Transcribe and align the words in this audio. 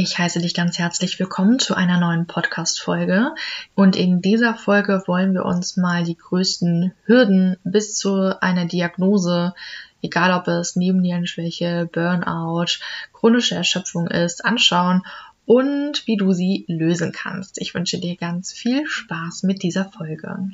Ich 0.00 0.16
heiße 0.16 0.38
dich 0.38 0.54
ganz 0.54 0.78
herzlich 0.78 1.18
willkommen 1.18 1.58
zu 1.58 1.74
einer 1.74 1.98
neuen 1.98 2.28
Podcast-Folge. 2.28 3.34
Und 3.74 3.96
in 3.96 4.22
dieser 4.22 4.54
Folge 4.54 5.02
wollen 5.08 5.34
wir 5.34 5.44
uns 5.44 5.76
mal 5.76 6.04
die 6.04 6.16
größten 6.16 6.92
Hürden 7.04 7.56
bis 7.64 7.96
zu 7.96 8.40
einer 8.40 8.66
Diagnose, 8.66 9.54
egal 10.00 10.38
ob 10.38 10.46
es 10.46 10.76
Nebennierenschwäche, 10.76 11.90
Burnout, 11.92 12.78
chronische 13.12 13.56
Erschöpfung 13.56 14.06
ist, 14.06 14.44
anschauen 14.44 15.02
und 15.46 16.06
wie 16.06 16.16
du 16.16 16.32
sie 16.32 16.64
lösen 16.68 17.10
kannst. 17.10 17.60
Ich 17.60 17.74
wünsche 17.74 17.98
dir 17.98 18.14
ganz 18.14 18.52
viel 18.52 18.86
Spaß 18.86 19.42
mit 19.42 19.64
dieser 19.64 19.86
Folge. 19.86 20.52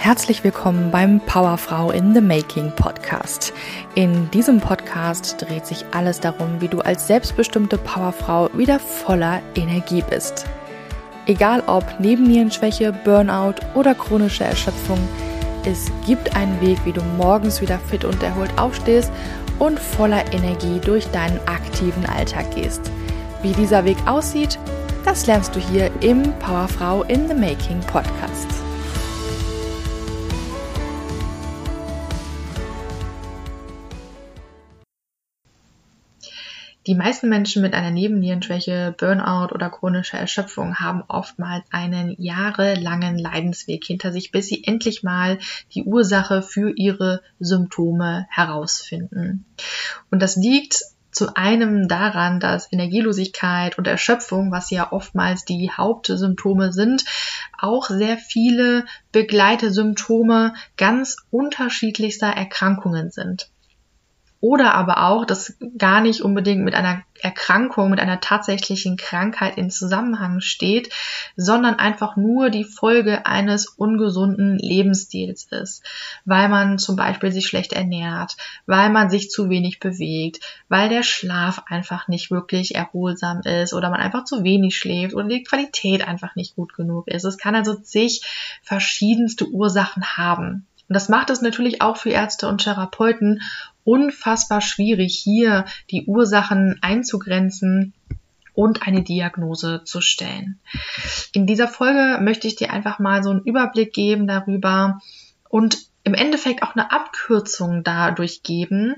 Herzlich 0.00 0.44
willkommen 0.44 0.92
beim 0.92 1.18
Powerfrau 1.18 1.90
in 1.90 2.14
the 2.14 2.20
Making 2.20 2.70
Podcast. 2.70 3.52
In 3.96 4.30
diesem 4.30 4.60
Podcast 4.60 5.42
dreht 5.42 5.66
sich 5.66 5.84
alles 5.90 6.20
darum, 6.20 6.60
wie 6.60 6.68
du 6.68 6.78
als 6.78 7.08
selbstbestimmte 7.08 7.78
Powerfrau 7.78 8.48
wieder 8.54 8.78
voller 8.78 9.42
Energie 9.56 10.04
bist. 10.08 10.46
Egal 11.26 11.64
ob 11.66 11.84
Nebennierenschwäche, 11.98 12.92
Burnout 13.04 13.56
oder 13.74 13.96
chronische 13.96 14.44
Erschöpfung, 14.44 15.00
es 15.66 15.90
gibt 16.06 16.34
einen 16.36 16.58
Weg, 16.60 16.78
wie 16.84 16.92
du 16.92 17.02
morgens 17.16 17.60
wieder 17.60 17.80
fit 17.80 18.04
und 18.04 18.22
erholt 18.22 18.56
aufstehst 18.56 19.10
und 19.58 19.80
voller 19.80 20.32
Energie 20.32 20.78
durch 20.78 21.08
deinen 21.08 21.40
aktiven 21.48 22.06
Alltag 22.06 22.54
gehst. 22.54 22.92
Wie 23.42 23.52
dieser 23.52 23.84
Weg 23.84 23.98
aussieht, 24.06 24.60
das 25.04 25.26
lernst 25.26 25.56
du 25.56 25.60
hier 25.60 25.90
im 26.00 26.22
Powerfrau 26.38 27.02
in 27.02 27.26
the 27.26 27.34
Making 27.34 27.80
Podcast. 27.80 28.67
Die 36.88 36.94
meisten 36.94 37.28
Menschen 37.28 37.60
mit 37.60 37.74
einer 37.74 37.90
Nebennierenschwäche, 37.90 38.94
Burnout 38.96 39.52
oder 39.52 39.68
chronischer 39.68 40.16
Erschöpfung 40.16 40.76
haben 40.76 41.04
oftmals 41.06 41.66
einen 41.70 42.14
jahrelangen 42.16 43.18
Leidensweg 43.18 43.84
hinter 43.84 44.10
sich, 44.10 44.32
bis 44.32 44.46
sie 44.46 44.64
endlich 44.64 45.02
mal 45.02 45.38
die 45.74 45.84
Ursache 45.84 46.40
für 46.40 46.72
ihre 46.74 47.20
Symptome 47.40 48.26
herausfinden. 48.30 49.44
Und 50.10 50.22
das 50.22 50.36
liegt 50.36 50.82
zu 51.10 51.36
einem 51.36 51.88
daran, 51.88 52.40
dass 52.40 52.72
Energielosigkeit 52.72 53.76
und 53.76 53.86
Erschöpfung, 53.86 54.50
was 54.50 54.70
ja 54.70 54.90
oftmals 54.90 55.44
die 55.44 55.70
Hauptsymptome 55.70 56.72
sind, 56.72 57.04
auch 57.58 57.90
sehr 57.90 58.16
viele 58.16 58.86
Begleitesymptome 59.12 60.54
ganz 60.78 61.18
unterschiedlichster 61.30 62.28
Erkrankungen 62.28 63.10
sind. 63.10 63.50
Oder 64.40 64.74
aber 64.74 65.04
auch, 65.08 65.24
dass 65.24 65.56
gar 65.78 66.00
nicht 66.00 66.20
unbedingt 66.20 66.62
mit 66.62 66.74
einer 66.74 67.02
Erkrankung, 67.20 67.90
mit 67.90 67.98
einer 67.98 68.20
tatsächlichen 68.20 68.96
Krankheit 68.96 69.58
in 69.58 69.68
Zusammenhang 69.70 70.40
steht, 70.40 70.92
sondern 71.36 71.74
einfach 71.74 72.16
nur 72.16 72.48
die 72.50 72.62
Folge 72.62 73.26
eines 73.26 73.66
ungesunden 73.66 74.56
Lebensstils 74.56 75.48
ist. 75.50 75.82
Weil 76.24 76.48
man 76.48 76.78
zum 76.78 76.94
Beispiel 76.94 77.32
sich 77.32 77.46
schlecht 77.46 77.72
ernährt, 77.72 78.36
weil 78.66 78.90
man 78.90 79.10
sich 79.10 79.30
zu 79.30 79.50
wenig 79.50 79.80
bewegt, 79.80 80.38
weil 80.68 80.88
der 80.88 81.02
Schlaf 81.02 81.64
einfach 81.66 82.06
nicht 82.06 82.30
wirklich 82.30 82.76
erholsam 82.76 83.40
ist 83.40 83.74
oder 83.74 83.90
man 83.90 84.00
einfach 84.00 84.22
zu 84.22 84.44
wenig 84.44 84.76
schläft 84.76 85.14
oder 85.14 85.26
die 85.26 85.42
Qualität 85.42 86.06
einfach 86.06 86.36
nicht 86.36 86.54
gut 86.54 86.74
genug 86.74 87.08
ist. 87.08 87.24
Es 87.24 87.38
kann 87.38 87.56
also 87.56 87.74
zig 87.74 88.22
verschiedenste 88.62 89.48
Ursachen 89.48 90.16
haben. 90.16 90.66
Und 90.88 90.94
das 90.94 91.10
macht 91.10 91.28
es 91.28 91.42
natürlich 91.42 91.82
auch 91.82 91.98
für 91.98 92.10
Ärzte 92.10 92.48
und 92.48 92.64
Therapeuten 92.64 93.42
unfassbar 93.88 94.60
schwierig, 94.60 95.18
hier 95.18 95.64
die 95.90 96.04
Ursachen 96.04 96.78
einzugrenzen 96.82 97.94
und 98.52 98.86
eine 98.86 99.02
Diagnose 99.02 99.82
zu 99.84 100.02
stellen. 100.02 100.60
In 101.32 101.46
dieser 101.46 101.68
Folge 101.68 102.22
möchte 102.22 102.46
ich 102.48 102.56
dir 102.56 102.70
einfach 102.70 102.98
mal 102.98 103.22
so 103.22 103.30
einen 103.30 103.44
Überblick 103.44 103.94
geben 103.94 104.26
darüber 104.26 105.00
und 105.48 105.78
im 106.04 106.12
Endeffekt 106.12 106.62
auch 106.62 106.74
eine 106.74 106.92
Abkürzung 106.92 107.82
dadurch 107.82 108.42
geben, 108.42 108.96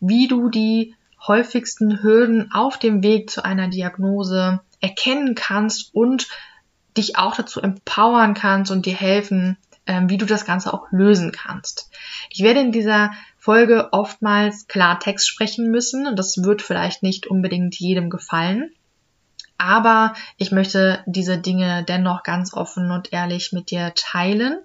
wie 0.00 0.26
du 0.26 0.48
die 0.48 0.96
häufigsten 1.24 2.02
Hürden 2.02 2.50
auf 2.52 2.78
dem 2.78 3.04
Weg 3.04 3.30
zu 3.30 3.44
einer 3.44 3.68
Diagnose 3.68 4.60
erkennen 4.80 5.36
kannst 5.36 5.94
und 5.94 6.26
dich 6.96 7.16
auch 7.16 7.36
dazu 7.36 7.60
empowern 7.60 8.34
kannst 8.34 8.72
und 8.72 8.86
dir 8.86 8.96
helfen, 8.96 9.56
ähm, 9.86 10.10
wie 10.10 10.18
du 10.18 10.26
das 10.26 10.44
Ganze 10.44 10.74
auch 10.74 10.86
lösen 10.90 11.30
kannst. 11.30 11.90
Ich 12.30 12.42
werde 12.42 12.60
in 12.60 12.72
dieser 12.72 13.12
Folge 13.42 13.88
oftmals 13.92 14.68
Klartext 14.68 15.28
sprechen 15.28 15.72
müssen 15.72 16.06
und 16.06 16.16
das 16.16 16.44
wird 16.44 16.62
vielleicht 16.62 17.02
nicht 17.02 17.26
unbedingt 17.26 17.74
jedem 17.74 18.08
gefallen. 18.08 18.70
Aber 19.58 20.14
ich 20.36 20.52
möchte 20.52 21.02
diese 21.06 21.38
Dinge 21.38 21.82
dennoch 21.82 22.22
ganz 22.22 22.54
offen 22.54 22.92
und 22.92 23.12
ehrlich 23.12 23.50
mit 23.50 23.72
dir 23.72 23.94
teilen, 23.96 24.60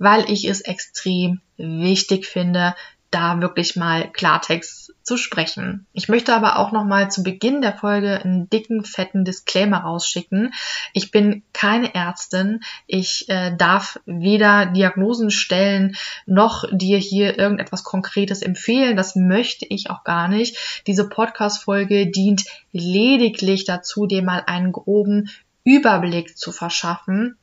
weil 0.00 0.28
ich 0.28 0.44
es 0.44 0.60
extrem 0.60 1.40
wichtig 1.56 2.26
finde, 2.26 2.74
da 3.10 3.40
wirklich 3.40 3.76
mal 3.76 4.10
Klartext 4.12 4.92
zu 5.02 5.16
sprechen. 5.16 5.86
Ich 5.92 6.08
möchte 6.08 6.34
aber 6.34 6.58
auch 6.58 6.72
noch 6.72 6.84
mal 6.84 7.10
zu 7.10 7.22
Beginn 7.22 7.62
der 7.62 7.74
Folge 7.74 8.20
einen 8.20 8.50
dicken, 8.50 8.84
fetten 8.84 9.24
Disclaimer 9.24 9.78
rausschicken. 9.78 10.52
Ich 10.92 11.12
bin 11.12 11.44
keine 11.52 11.94
Ärztin. 11.94 12.60
Ich 12.86 13.28
äh, 13.28 13.56
darf 13.56 14.00
weder 14.04 14.66
Diagnosen 14.66 15.30
stellen, 15.30 15.96
noch 16.26 16.64
dir 16.72 16.98
hier 16.98 17.38
irgendetwas 17.38 17.84
Konkretes 17.84 18.42
empfehlen. 18.42 18.96
Das 18.96 19.14
möchte 19.14 19.64
ich 19.66 19.90
auch 19.90 20.02
gar 20.02 20.26
nicht. 20.26 20.82
Diese 20.86 21.08
Podcast-Folge 21.08 22.08
dient 22.08 22.44
lediglich 22.72 23.64
dazu, 23.64 24.06
dir 24.06 24.22
mal 24.22 24.42
einen 24.46 24.72
groben 24.72 25.30
Überblick 25.62 26.36
zu 26.36 26.50
verschaffen 26.50 27.36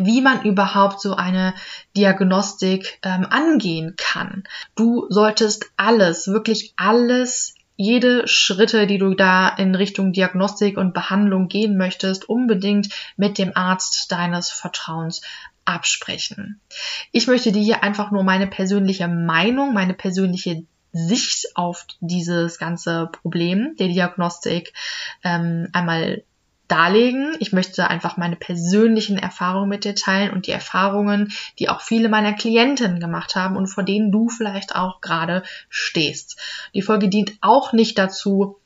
wie 0.00 0.20
man 0.20 0.42
überhaupt 0.42 1.00
so 1.00 1.14
eine 1.14 1.54
Diagnostik 1.96 2.98
ähm, 3.02 3.26
angehen 3.28 3.94
kann. 3.96 4.44
Du 4.74 5.06
solltest 5.08 5.66
alles, 5.76 6.28
wirklich 6.28 6.74
alles 6.76 7.54
jede 7.76 8.26
Schritte, 8.26 8.88
die 8.88 8.98
du 8.98 9.14
da 9.14 9.48
in 9.48 9.74
Richtung 9.74 10.12
Diagnostik 10.12 10.76
und 10.76 10.94
Behandlung 10.94 11.46
gehen 11.46 11.76
möchtest, 11.76 12.28
unbedingt 12.28 12.88
mit 13.16 13.38
dem 13.38 13.56
Arzt 13.56 14.10
deines 14.10 14.50
Vertrauens 14.50 15.22
absprechen. 15.64 16.60
Ich 17.12 17.28
möchte 17.28 17.52
dir 17.52 17.62
hier 17.62 17.82
einfach 17.84 18.10
nur 18.10 18.24
meine 18.24 18.48
persönliche 18.48 19.06
Meinung, 19.06 19.74
meine 19.74 19.94
persönliche 19.94 20.64
Sicht 20.92 21.54
auf 21.54 21.86
dieses 22.00 22.58
ganze 22.58 23.10
Problem 23.12 23.76
der 23.78 23.88
Diagnostik 23.88 24.72
ähm, 25.22 25.68
einmal 25.72 26.24
darlegen. 26.68 27.34
Ich 27.40 27.52
möchte 27.52 27.88
einfach 27.88 28.16
meine 28.16 28.36
persönlichen 28.36 29.18
Erfahrungen 29.18 29.68
mit 29.68 29.84
dir 29.84 29.94
teilen 29.94 30.32
und 30.32 30.46
die 30.46 30.52
Erfahrungen, 30.52 31.32
die 31.58 31.68
auch 31.68 31.80
viele 31.80 32.08
meiner 32.08 32.34
Klientinnen 32.34 33.00
gemacht 33.00 33.34
haben 33.34 33.56
und 33.56 33.66
vor 33.66 33.82
denen 33.82 34.12
du 34.12 34.28
vielleicht 34.28 34.76
auch 34.76 35.00
gerade 35.00 35.42
stehst. 35.68 36.38
Die 36.74 36.82
Folge 36.82 37.08
dient 37.08 37.32
auch 37.40 37.72
nicht 37.72 37.98
dazu, 37.98 38.58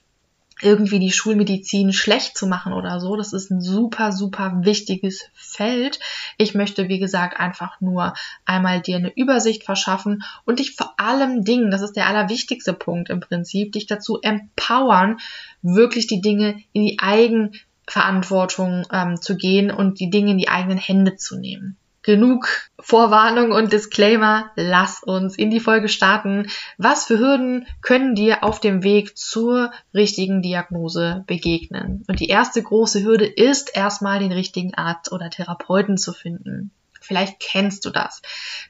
irgendwie 0.63 1.01
die 1.01 1.13
Schulmedizin 1.13 1.93
schlecht 1.93 2.39
zu 2.39 2.47
machen 2.47 2.73
oder 2.73 3.01
so. 3.01 3.17
Das 3.17 3.33
ist 3.33 3.51
ein 3.51 3.61
super, 3.61 4.13
super 4.13 4.61
wichtiges 4.63 5.25
Feld. 5.35 5.99
Ich 6.39 6.55
möchte, 6.55 6.89
wie 6.89 7.01
gesagt, 7.01 7.39
einfach 7.39 7.81
nur 7.81 8.15
einmal 8.45 8.81
dir 8.81 8.97
eine 8.97 9.13
Übersicht 9.15 9.65
verschaffen 9.65 10.23
und 10.45 10.61
dich 10.61 10.77
vor 10.77 10.95
allem 10.99 11.45
Dingen, 11.45 11.71
das 11.71 11.83
ist 11.83 11.95
der 11.95 12.07
allerwichtigste 12.07 12.73
Punkt 12.73 13.11
im 13.11 13.21
Prinzip, 13.21 13.73
dich 13.73 13.87
dazu 13.87 14.21
empowern, 14.23 15.19
wirklich 15.63 16.07
die 16.07 16.21
Dinge 16.21 16.63
in 16.73 16.87
die 16.87 16.99
Eigen 17.01 17.53
Verantwortung 17.87 18.87
ähm, 18.93 19.21
zu 19.21 19.37
gehen 19.37 19.71
und 19.71 20.01
die 20.01 20.11
Dinge 20.11 20.33
in 20.33 20.39
die 20.39 20.49
eigenen 20.49 20.79
Hände 20.79 21.17
zu 21.17 21.39
nehmen. 21.39 21.77
Genug 22.03 22.49
Vorwarnung 22.81 23.53
und 23.53 23.73
Disclaimer. 23.73 24.51
Lass 24.57 25.05
uns 25.05 25.37
in 25.37 25.51
die 25.51 25.61
Folge 25.61 25.89
starten. 25.89 26.49
Was 26.77 27.05
für 27.05 27.19
Hürden 27.19 27.67
können 27.81 28.17
dir 28.17 28.43
auf 28.43 28.59
dem 28.59 28.83
Weg 28.83 29.17
zur 29.17 29.71
richtigen 29.95 30.43
Diagnose 30.43 31.23
begegnen? 31.29 32.05
Und 32.09 32.19
die 32.19 32.29
erste 32.29 32.61
große 32.61 33.05
Hürde 33.05 33.27
ist 33.27 33.77
erstmal 33.77 34.19
den 34.19 34.33
richtigen 34.33 34.75
Arzt 34.75 35.13
oder 35.13 35.31
Therapeuten 35.31 35.97
zu 35.97 36.13
finden. 36.13 36.73
Vielleicht 37.01 37.39
kennst 37.39 37.85
du 37.85 37.91
das. 37.91 38.21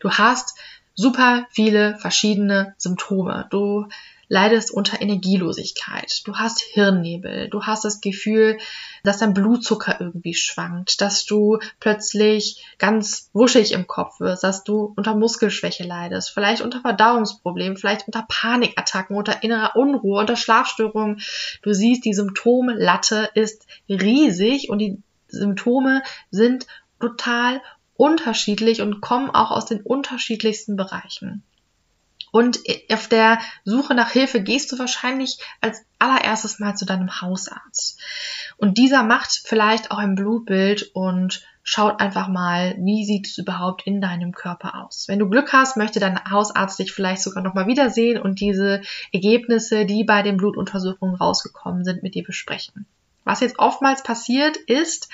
Du 0.00 0.10
hast 0.10 0.58
super 0.94 1.46
viele 1.50 1.96
verschiedene 1.96 2.74
Symptome. 2.76 3.46
Du 3.50 3.86
leidest 4.32 4.70
unter 4.70 5.02
Energielosigkeit, 5.02 6.22
du 6.24 6.36
hast 6.36 6.62
Hirnnebel, 6.62 7.50
du 7.50 7.64
hast 7.64 7.84
das 7.84 8.00
Gefühl, 8.00 8.56
dass 9.02 9.18
dein 9.18 9.34
Blutzucker 9.34 10.00
irgendwie 10.00 10.32
schwankt, 10.32 11.02
dass 11.02 11.26
du 11.26 11.58
plötzlich 11.80 12.64
ganz 12.78 13.28
wuschig 13.34 13.72
im 13.72 13.86
Kopf 13.86 14.20
wirst, 14.20 14.42
dass 14.42 14.64
du 14.64 14.94
unter 14.96 15.14
Muskelschwäche 15.14 15.84
leidest, 15.84 16.30
vielleicht 16.30 16.62
unter 16.62 16.80
Verdauungsproblemen, 16.80 17.76
vielleicht 17.76 18.06
unter 18.06 18.24
Panikattacken, 18.26 19.16
unter 19.16 19.42
innerer 19.42 19.76
Unruhe, 19.76 20.18
unter 20.18 20.36
Schlafstörungen. 20.36 21.20
Du 21.60 21.74
siehst, 21.74 22.06
die 22.06 22.14
Symptomlatte 22.14 23.28
ist 23.34 23.66
riesig 23.90 24.70
und 24.70 24.78
die 24.78 24.96
Symptome 25.28 26.02
sind 26.30 26.66
total 27.00 27.60
unterschiedlich 27.98 28.80
und 28.80 29.02
kommen 29.02 29.28
auch 29.28 29.50
aus 29.50 29.66
den 29.66 29.82
unterschiedlichsten 29.82 30.76
Bereichen. 30.76 31.42
Und 32.32 32.58
auf 32.90 33.08
der 33.08 33.38
Suche 33.64 33.94
nach 33.94 34.10
Hilfe 34.10 34.42
gehst 34.42 34.72
du 34.72 34.78
wahrscheinlich 34.78 35.38
als 35.60 35.84
allererstes 35.98 36.58
mal 36.58 36.74
zu 36.74 36.86
deinem 36.86 37.20
Hausarzt. 37.20 38.00
Und 38.56 38.78
dieser 38.78 39.02
macht 39.02 39.42
vielleicht 39.44 39.90
auch 39.90 39.98
ein 39.98 40.14
Blutbild 40.14 40.90
und 40.94 41.46
schaut 41.62 42.00
einfach 42.00 42.28
mal, 42.28 42.74
wie 42.78 43.04
sieht 43.04 43.26
es 43.26 43.38
überhaupt 43.38 43.86
in 43.86 44.00
deinem 44.00 44.32
Körper 44.32 44.82
aus. 44.82 45.04
Wenn 45.08 45.18
du 45.18 45.28
Glück 45.28 45.52
hast, 45.52 45.76
möchte 45.76 46.00
dein 46.00 46.18
Hausarzt 46.30 46.78
dich 46.78 46.92
vielleicht 46.92 47.22
sogar 47.22 47.42
nochmal 47.42 47.66
wiedersehen 47.66 48.20
und 48.20 48.40
diese 48.40 48.80
Ergebnisse, 49.12 49.84
die 49.84 50.02
bei 50.02 50.22
den 50.22 50.38
Blutuntersuchungen 50.38 51.16
rausgekommen 51.16 51.84
sind, 51.84 52.02
mit 52.02 52.14
dir 52.14 52.24
besprechen. 52.24 52.86
Was 53.24 53.40
jetzt 53.40 53.58
oftmals 53.58 54.02
passiert 54.02 54.56
ist, 54.56 55.08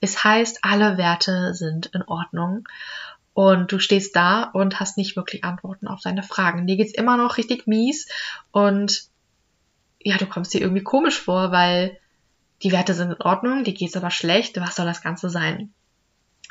es 0.00 0.22
heißt, 0.22 0.60
alle 0.62 0.96
Werte 0.96 1.54
sind 1.54 1.86
in 1.86 2.02
Ordnung 2.02 2.68
und 3.38 3.70
du 3.70 3.78
stehst 3.78 4.16
da 4.16 4.42
und 4.42 4.80
hast 4.80 4.96
nicht 4.96 5.14
wirklich 5.14 5.44
Antworten 5.44 5.86
auf 5.86 6.00
deine 6.00 6.24
Fragen. 6.24 6.66
Dir 6.66 6.76
geht's 6.76 6.92
immer 6.92 7.16
noch 7.16 7.36
richtig 7.36 7.68
mies 7.68 8.08
und 8.50 9.04
ja, 10.00 10.16
du 10.16 10.26
kommst 10.26 10.54
dir 10.54 10.60
irgendwie 10.60 10.82
komisch 10.82 11.20
vor, 11.20 11.52
weil 11.52 11.96
die 12.64 12.72
Werte 12.72 12.94
sind 12.94 13.12
in 13.12 13.22
Ordnung, 13.22 13.62
dir 13.62 13.74
geht's 13.74 13.96
aber 13.96 14.10
schlecht, 14.10 14.60
was 14.60 14.74
soll 14.74 14.86
das 14.86 15.02
Ganze 15.02 15.30
sein? 15.30 15.72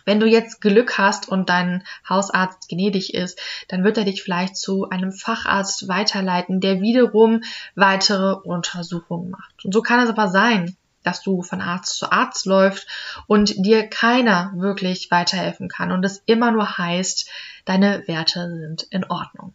Wenn 0.06 0.22
du 0.22 0.28
jetzt 0.28 0.62
Glück 0.62 0.98
hast 0.98 1.28
und 1.28 1.50
dein 1.50 1.84
Hausarzt 2.07 2.69
gnädig 2.69 3.13
ist, 3.13 3.38
dann 3.68 3.83
wird 3.83 3.98
er 3.98 4.06
dich 4.06 4.24
vielleicht 4.24 4.56
zu 4.56 4.90
einem 4.90 5.12
Facharzt 5.12 5.90
weiterleiten, 5.90 6.62
der 6.62 6.80
wiederum 6.80 7.42
weitere 7.75 8.31
Untersuchungen 8.31 9.31
macht. 9.31 9.66
Und 9.66 9.74
so 9.74 9.81
kann 9.81 10.00
es 10.00 10.10
aber 10.10 10.30
sein, 10.30 10.78
dass 11.07 11.21
du 11.21 11.42
von 11.42 11.62
Arzt 11.62 11.98
zu 11.98 12.12
Arzt 12.12 12.45
läufst 12.45 12.86
und 13.27 13.65
dir 13.65 13.88
keiner 13.88 14.51
wirklich 14.57 15.09
weiterhelfen 15.09 15.69
kann 15.69 15.94
und 15.94 16.04
es 16.04 16.21
immer 16.25 16.51
nur 16.51 16.77
heißt, 16.77 17.30
deine 17.63 18.04
Werte 18.07 18.50
sind 18.59 18.83
in 18.83 19.06
Ordnung. 19.06 19.54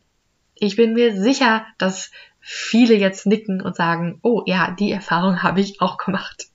Ich 0.54 0.76
bin 0.76 0.94
mir 0.94 1.20
sicher, 1.20 1.66
dass 1.76 2.10
viele 2.40 2.94
jetzt 2.94 3.26
nicken 3.26 3.60
und 3.60 3.76
sagen, 3.76 4.18
oh 4.22 4.42
ja, 4.46 4.70
die 4.70 4.92
Erfahrung 4.92 5.42
habe 5.42 5.60
ich 5.60 5.82
auch 5.82 5.98
gemacht. 5.98 6.46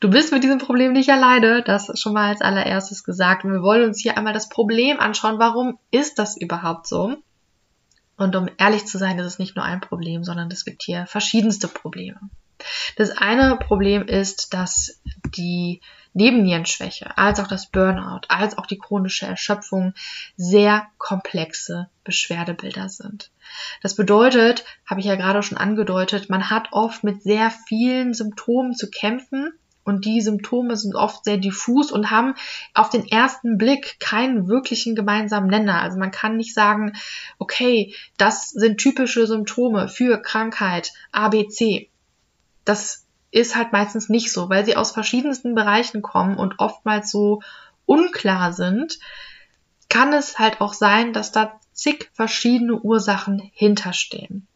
Du 0.00 0.08
bist 0.08 0.32
mit 0.32 0.42
diesem 0.42 0.58
Problem 0.58 0.94
nicht 0.94 1.10
alleine, 1.10 1.62
das 1.62 1.92
schon 2.00 2.14
mal 2.14 2.28
als 2.30 2.40
allererstes 2.40 3.04
gesagt. 3.04 3.44
Und 3.44 3.52
wir 3.52 3.62
wollen 3.62 3.86
uns 3.86 4.00
hier 4.00 4.16
einmal 4.16 4.32
das 4.32 4.48
Problem 4.48 4.98
anschauen, 4.98 5.38
warum 5.38 5.78
ist 5.90 6.18
das 6.18 6.38
überhaupt 6.38 6.86
so? 6.86 7.16
Und 8.16 8.34
um 8.34 8.48
ehrlich 8.56 8.86
zu 8.86 8.96
sein, 8.96 9.18
ist 9.18 9.26
es 9.26 9.38
nicht 9.38 9.56
nur 9.56 9.64
ein 9.64 9.82
Problem, 9.82 10.24
sondern 10.24 10.50
es 10.50 10.64
gibt 10.64 10.82
hier 10.82 11.04
verschiedenste 11.06 11.68
Probleme. 11.68 12.18
Das 12.96 13.10
eine 13.10 13.56
Problem 13.56 14.06
ist, 14.06 14.54
dass 14.54 15.00
die 15.36 15.80
Nebennierenschwäche, 16.12 17.16
als 17.16 17.38
auch 17.38 17.46
das 17.46 17.70
Burnout, 17.70 18.22
als 18.28 18.58
auch 18.58 18.66
die 18.66 18.78
chronische 18.78 19.26
Erschöpfung 19.26 19.94
sehr 20.36 20.88
komplexe 20.98 21.88
Beschwerdebilder 22.02 22.88
sind. 22.88 23.30
Das 23.82 23.94
bedeutet, 23.94 24.64
habe 24.86 25.00
ich 25.00 25.06
ja 25.06 25.14
gerade 25.14 25.42
schon 25.42 25.58
angedeutet, 25.58 26.28
man 26.28 26.50
hat 26.50 26.68
oft 26.72 27.04
mit 27.04 27.22
sehr 27.22 27.50
vielen 27.50 28.12
Symptomen 28.12 28.74
zu 28.74 28.90
kämpfen 28.90 29.52
und 29.84 30.04
die 30.04 30.20
Symptome 30.20 30.76
sind 30.76 30.94
oft 30.94 31.24
sehr 31.24 31.38
diffus 31.38 31.90
und 31.90 32.10
haben 32.10 32.34
auf 32.74 32.90
den 32.90 33.06
ersten 33.06 33.56
Blick 33.56 33.98
keinen 33.98 34.48
wirklichen 34.48 34.94
gemeinsamen 34.94 35.48
Nenner. 35.48 35.80
Also 35.80 35.98
man 35.98 36.10
kann 36.10 36.36
nicht 36.36 36.54
sagen, 36.54 36.92
okay, 37.38 37.94
das 38.16 38.50
sind 38.50 38.78
typische 38.78 39.26
Symptome 39.26 39.88
für 39.88 40.20
Krankheit 40.20 40.92
ABC. 41.12 41.89
Das 42.70 43.04
ist 43.32 43.56
halt 43.56 43.72
meistens 43.72 44.08
nicht 44.08 44.30
so, 44.30 44.48
weil 44.48 44.64
sie 44.64 44.76
aus 44.76 44.92
verschiedensten 44.92 45.56
Bereichen 45.56 46.02
kommen 46.02 46.36
und 46.36 46.60
oftmals 46.60 47.10
so 47.10 47.42
unklar 47.84 48.52
sind, 48.52 49.00
kann 49.88 50.12
es 50.12 50.38
halt 50.38 50.60
auch 50.60 50.72
sein, 50.72 51.12
dass 51.12 51.32
da 51.32 51.58
zig 51.72 52.10
verschiedene 52.12 52.76
Ursachen 52.76 53.40
hinterstehen. 53.54 54.46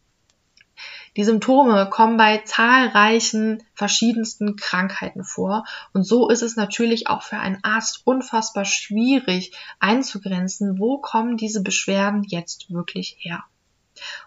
Die 1.17 1.25
Symptome 1.25 1.89
kommen 1.89 2.15
bei 2.15 2.37
zahlreichen 2.37 3.61
verschiedensten 3.73 4.55
Krankheiten 4.55 5.25
vor 5.25 5.65
und 5.91 6.03
so 6.03 6.29
ist 6.29 6.41
es 6.41 6.55
natürlich 6.55 7.09
auch 7.09 7.21
für 7.21 7.39
einen 7.39 7.61
Arzt 7.65 8.03
unfassbar 8.05 8.63
schwierig 8.63 9.51
einzugrenzen, 9.81 10.79
wo 10.79 10.99
kommen 10.99 11.35
diese 11.35 11.61
Beschwerden 11.61 12.23
jetzt 12.23 12.71
wirklich 12.71 13.17
her. 13.19 13.43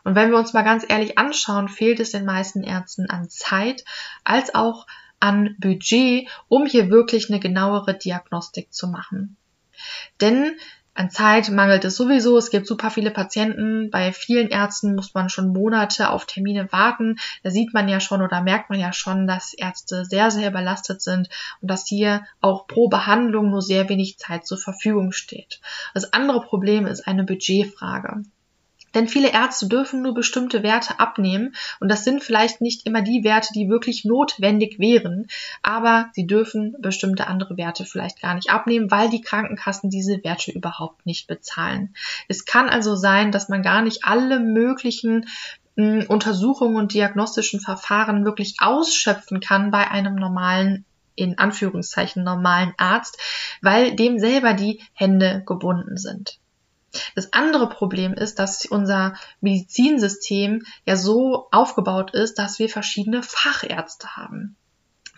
Und 0.05 0.15
wenn 0.15 0.31
wir 0.31 0.39
uns 0.39 0.53
mal 0.53 0.63
ganz 0.63 0.85
ehrlich 0.89 1.19
anschauen, 1.19 1.69
fehlt 1.69 2.01
es 2.01 2.13
den 2.13 2.25
meisten 2.25 2.63
Ärzten 2.63 3.11
an 3.11 3.29
Zeit 3.29 3.85
als 4.25 4.55
auch 4.55 4.87
an 5.21 5.57
Budget, 5.59 6.29
um 6.49 6.67
hier 6.67 6.91
wirklich 6.91 7.29
eine 7.29 7.41
genauere 7.41 7.95
Diagnostik 7.95 8.73
zu 8.73 8.89
machen. 8.89 9.37
Denn 10.21 10.57
an 10.99 11.11
Zeit 11.11 11.49
mangelt 11.51 11.85
es 11.85 11.95
sowieso. 11.95 12.37
Es 12.37 12.51
gibt 12.51 12.67
super 12.67 12.91
viele 12.91 13.13
Patienten. 13.13 13.89
Bei 13.89 14.11
vielen 14.11 14.49
Ärzten 14.49 14.97
muss 14.97 15.15
man 15.15 15.29
schon 15.29 15.53
Monate 15.53 16.11
auf 16.11 16.27
Termine 16.27 16.73
warten. 16.73 17.21
Da 17.45 17.51
sieht 17.51 17.73
man 17.73 17.89
ja 17.89 18.01
schon 18.01 18.21
oder 18.21 18.43
merkt 18.43 18.69
man 18.69 18.81
ja 18.81 18.93
schon, 18.93 19.29
dass 19.29 19.55
Ärzte 19.55 20.05
sehr, 20.05 20.33
sehr 20.33 20.51
überlastet 20.51 21.01
sind 21.01 21.29
und 21.61 21.71
dass 21.71 21.87
hier 21.87 22.25
auch 22.41 22.67
pro 22.67 22.89
Behandlung 22.89 23.49
nur 23.49 23.63
sehr 23.63 23.89
wenig 23.89 24.19
Zeit 24.19 24.45
zur 24.45 24.59
Verfügung 24.59 25.13
steht. 25.13 25.61
Das 25.95 26.13
andere 26.13 26.41
Problem 26.41 26.85
ist 26.85 27.07
eine 27.07 27.23
Budgetfrage. 27.23 28.25
Denn 28.95 29.09
viele 29.09 29.33
Ärzte 29.33 29.69
dürfen 29.69 30.03
nur 30.03 30.15
bestimmte 30.15 30.63
Werte 30.63 30.99
abnehmen 30.99 31.55
und 31.81 31.89
das 31.89 32.05
sind 32.05 32.23
vielleicht 32.23 32.61
nicht 32.61 32.87
immer 32.87 33.03
die 33.03 33.23
Werte, 33.25 33.53
die 33.53 33.69
wirklich 33.69 34.05
notwendig 34.05 34.79
wären, 34.79 35.27
aber 35.63 36.11
sie 36.13 36.27
dürfen 36.27 36.75
bestimmte 36.79 37.27
andere 37.27 37.57
Werte 37.57 37.85
vielleicht 37.85 38.21
gar 38.21 38.35
nicht 38.35 38.51
abnehmen, 38.51 38.91
weil 38.91 39.11
die 39.11 39.21
Krankenkassen 39.21 39.91
diese 39.91 40.23
Werte 40.25 40.53
überhaupt 40.53 41.05
nicht 41.07 41.27
bezahlen. 41.27 41.95
Es 42.29 42.45
kann 42.45 42.69
also 42.69 42.97
sein, 42.97 43.33
dass 43.33 43.49
man 43.49 43.63
gar 43.63 43.83
nicht 43.83 44.05
alle 44.05 44.41
möglichen 44.41 45.27
hm, 45.77 46.07
Untersuchungen 46.09 46.77
und 46.77 46.95
diagnostischen 46.95 47.61
Verfahren 47.61 48.25
wirklich 48.25 48.57
ausschöpfen 48.59 49.41
kann 49.41 49.71
bei 49.71 49.91
einem 49.91 50.15
normalen 50.15 50.85
in 51.15 51.37
Anführungszeichen 51.37 52.23
normalen 52.23 52.73
Arzt, 52.77 53.19
weil 53.61 53.97
dem 53.97 54.19
selber 54.21 54.55
die 54.55 54.81
Hände 54.93 55.43
gebunden 55.47 55.97
sind. 55.97 56.39
Das 57.15 57.33
andere 57.33 57.69
Problem 57.69 58.15
ist, 58.15 58.39
dass 58.39 58.65
unser 58.65 59.15
Medizinsystem 59.41 60.65
ja 60.87 60.97
so 60.97 61.49
aufgebaut 61.51 62.13
ist, 62.15 62.39
dass 62.39 62.59
wir 62.59 62.69
verschiedene 62.69 63.23
Fachärzte 63.23 64.17
haben. 64.17 64.57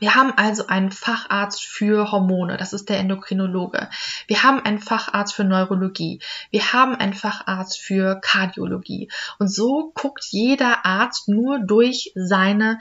Wir 0.01 0.15
haben 0.15 0.33
also 0.37 0.67
einen 0.67 0.91
Facharzt 0.91 1.63
für 1.63 2.11
Hormone, 2.11 2.57
das 2.57 2.73
ist 2.73 2.89
der 2.89 2.99
Endokrinologe. 2.99 3.91
Wir 4.27 4.43
haben 4.43 4.61
einen 4.61 4.79
Facharzt 4.79 5.35
für 5.35 5.45
Neurologie. 5.45 6.21
Wir 6.51 6.73
haben 6.73 6.95
einen 6.97 7.13
Facharzt 7.13 7.79
für 7.79 8.19
Kardiologie. 8.23 9.11
Und 9.39 9.53
so 9.53 9.93
guckt 9.95 10.25
jeder 10.31 10.87
Arzt 10.87 11.29
nur 11.29 11.59
durch 11.61 12.13
seine 12.15 12.79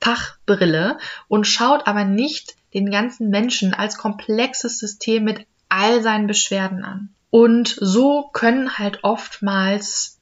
Fachbrille 0.00 0.98
und 1.28 1.46
schaut 1.46 1.86
aber 1.86 2.04
nicht 2.04 2.56
den 2.74 2.90
ganzen 2.90 3.30
Menschen 3.30 3.72
als 3.72 3.96
komplexes 3.96 4.78
System 4.78 5.24
mit 5.24 5.46
all 5.70 6.02
seinen 6.02 6.26
Beschwerden 6.26 6.84
an. 6.84 7.14
Und 7.34 7.76
so 7.80 8.30
können 8.32 8.78
halt 8.78 9.00
oftmals 9.02 10.20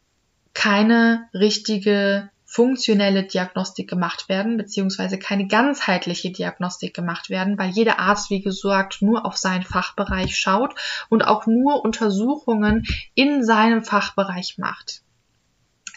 keine 0.55 1.29
richtige 1.35 2.31
funktionelle 2.47 3.25
Diagnostik 3.25 3.87
gemacht 3.91 4.31
werden, 4.31 4.57
beziehungsweise 4.57 5.19
keine 5.19 5.47
ganzheitliche 5.47 6.31
Diagnostik 6.33 6.95
gemacht 6.95 7.29
werden, 7.29 7.59
weil 7.59 7.69
jeder 7.69 7.99
Arzt, 7.99 8.31
wie 8.31 8.41
gesagt, 8.41 9.03
nur 9.03 9.27
auf 9.27 9.37
seinen 9.37 9.63
Fachbereich 9.63 10.39
schaut 10.39 10.75
und 11.11 11.21
auch 11.27 11.47
nur 11.47 11.85
Untersuchungen 11.85 12.87
in 13.15 13.45
seinem 13.45 13.85
Fachbereich 13.85 14.57
macht. 14.57 15.03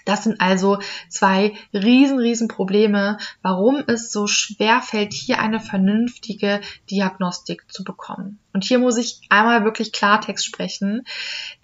Das 0.06 0.24
sind 0.24 0.40
also 0.40 0.80
zwei 1.10 1.54
riesen, 1.74 2.20
riesen 2.20 2.48
Probleme, 2.48 3.18
warum 3.42 3.84
es 3.88 4.12
so 4.12 4.28
schwer 4.28 4.82
fällt, 4.82 5.14
hier 5.14 5.40
eine 5.40 5.60
vernünftige 5.60 6.62
Diagnostik 6.90 7.66
zu 7.72 7.84
bekommen. 7.84 8.40
Und 8.54 8.64
hier 8.64 8.80
muss 8.80 8.98
ich 8.98 9.22
einmal 9.30 9.66
wirklich 9.66 9.92
Klartext 9.92 10.46
sprechen, 10.46 11.04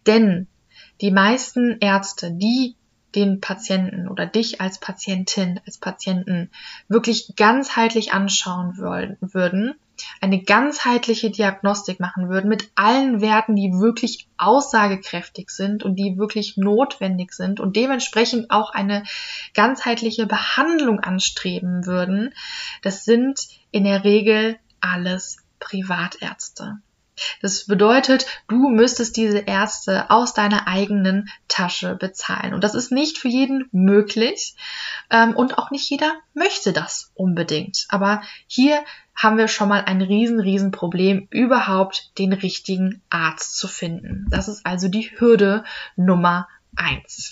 denn 0.07 0.47
die 1.01 1.11
meisten 1.11 1.77
Ärzte, 1.79 2.31
die 2.31 2.75
den 3.15 3.41
Patienten 3.41 4.07
oder 4.07 4.25
dich 4.25 4.61
als 4.61 4.79
Patientin, 4.79 5.59
als 5.65 5.77
Patienten 5.77 6.49
wirklich 6.87 7.33
ganzheitlich 7.35 8.13
anschauen 8.13 8.77
würden, 8.77 9.75
eine 10.19 10.43
ganzheitliche 10.43 11.31
Diagnostik 11.31 11.99
machen 11.99 12.29
würden 12.29 12.49
mit 12.49 12.69
allen 12.75 13.21
Werten, 13.21 13.55
die 13.55 13.73
wirklich 13.73 14.27
aussagekräftig 14.37 15.49
sind 15.49 15.83
und 15.83 15.95
die 15.95 16.17
wirklich 16.17 16.57
notwendig 16.57 17.33
sind 17.33 17.59
und 17.59 17.75
dementsprechend 17.75 18.51
auch 18.51 18.73
eine 18.73 19.03
ganzheitliche 19.53 20.25
Behandlung 20.25 20.99
anstreben 20.99 21.85
würden, 21.85 22.33
das 22.81 23.05
sind 23.05 23.47
in 23.71 23.83
der 23.83 24.03
Regel 24.03 24.57
alles 24.79 25.37
Privatärzte. 25.59 26.79
Das 27.41 27.65
bedeutet, 27.65 28.25
du 28.47 28.69
müsstest 28.69 29.17
diese 29.17 29.39
Ärzte 29.39 30.09
aus 30.09 30.33
deiner 30.33 30.67
eigenen 30.67 31.29
Tasche 31.47 31.95
bezahlen. 31.95 32.53
Und 32.53 32.63
das 32.63 32.75
ist 32.75 32.91
nicht 32.91 33.17
für 33.17 33.27
jeden 33.27 33.67
möglich. 33.71 34.55
Ähm, 35.09 35.35
und 35.35 35.57
auch 35.57 35.71
nicht 35.71 35.89
jeder 35.89 36.13
möchte 36.33 36.73
das 36.73 37.11
unbedingt. 37.13 37.85
Aber 37.89 38.21
hier 38.47 38.83
haben 39.15 39.37
wir 39.37 39.47
schon 39.47 39.69
mal 39.69 39.83
ein 39.85 40.01
riesen, 40.01 40.39
riesen 40.39 40.71
Problem, 40.71 41.27
überhaupt 41.29 42.17
den 42.17 42.33
richtigen 42.33 43.01
Arzt 43.09 43.57
zu 43.57 43.67
finden. 43.67 44.27
Das 44.29 44.47
ist 44.47 44.65
also 44.65 44.87
die 44.87 45.11
Hürde 45.19 45.63
Nummer 45.95 46.47
eins. 46.75 47.31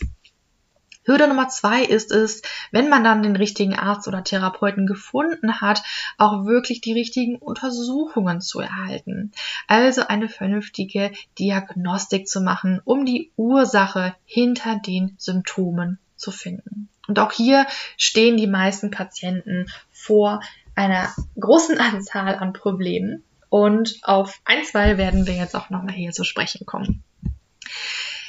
Hürde 1.10 1.28
Nummer 1.28 1.50
zwei 1.50 1.84
ist 1.84 2.12
es, 2.12 2.44
wenn 2.72 2.88
man 2.88 3.04
dann 3.04 3.24
den 3.24 3.36
richtigen 3.36 3.74
Arzt 3.74 4.08
oder 4.08 4.24
Therapeuten 4.24 4.86
gefunden 4.86 5.60
hat, 5.60 5.82
auch 6.20 6.46
wirklich 6.46 6.82
die 6.82 6.94
richtigen 6.94 7.38
Untersuchungen 7.38 8.42
zu 8.42 8.60
erhalten. 8.60 9.32
Also 9.68 10.06
eine 10.08 10.30
vernünftige 10.30 11.12
Diagnostik 11.40 12.28
zu 12.28 12.42
machen, 12.42 12.80
um 12.86 13.06
die 13.06 13.32
Ursache 13.38 14.14
hinter 14.26 14.76
den 14.76 15.16
Symptomen 15.18 15.98
zu 16.16 16.30
finden. 16.30 16.90
Und 17.08 17.18
auch 17.18 17.32
hier 17.32 17.66
stehen 17.98 18.38
die 18.38 18.46
meisten 18.46 18.92
Patienten 18.92 19.66
vor 19.92 20.42
einer 20.80 21.14
großen 21.40 21.78
Anzahl 21.78 22.36
an 22.36 22.54
Problemen. 22.54 23.24
Und 23.50 24.00
auf 24.04 24.40
ein, 24.46 24.64
zwei 24.64 24.98
werden 24.98 25.28
wir 25.28 25.36
jetzt 25.36 25.56
auch 25.56 25.70
nochmal 25.70 25.96
hier 25.96 26.12
zu 26.12 26.24
sprechen 26.24 26.66
kommen. 26.66 27.04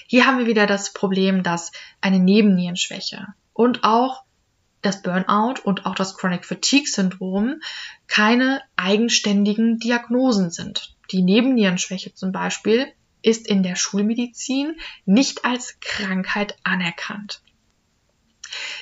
Hier 0.07 0.27
haben 0.27 0.39
wir 0.39 0.47
wieder 0.47 0.67
das 0.67 0.93
Problem, 0.93 1.43
dass 1.43 1.71
eine 2.01 2.19
Nebennierenschwäche 2.19 3.29
und 3.53 3.85
auch 3.85 4.25
das 4.83 5.03
Burnout 5.03 5.61
und 5.63 5.87
auch 5.87 5.95
das 5.95 6.17
Chronic 6.17 6.45
Fatigue 6.45 6.89
Syndrom 6.89 7.61
keine 8.09 8.63
eigenständigen 8.77 9.79
Diagnosen 9.79 10.51
sind. 10.51 10.97
Die 11.13 11.23
Nebennierenschwäche 11.23 12.15
zum 12.15 12.33
Beispiel 12.33 12.89
ist 13.23 13.47
in 13.47 13.63
der 13.63 13.77
Schulmedizin 13.77 14.77
nicht 15.05 15.45
als 15.45 15.79
Krankheit 15.81 16.57
anerkannt. 16.65 17.43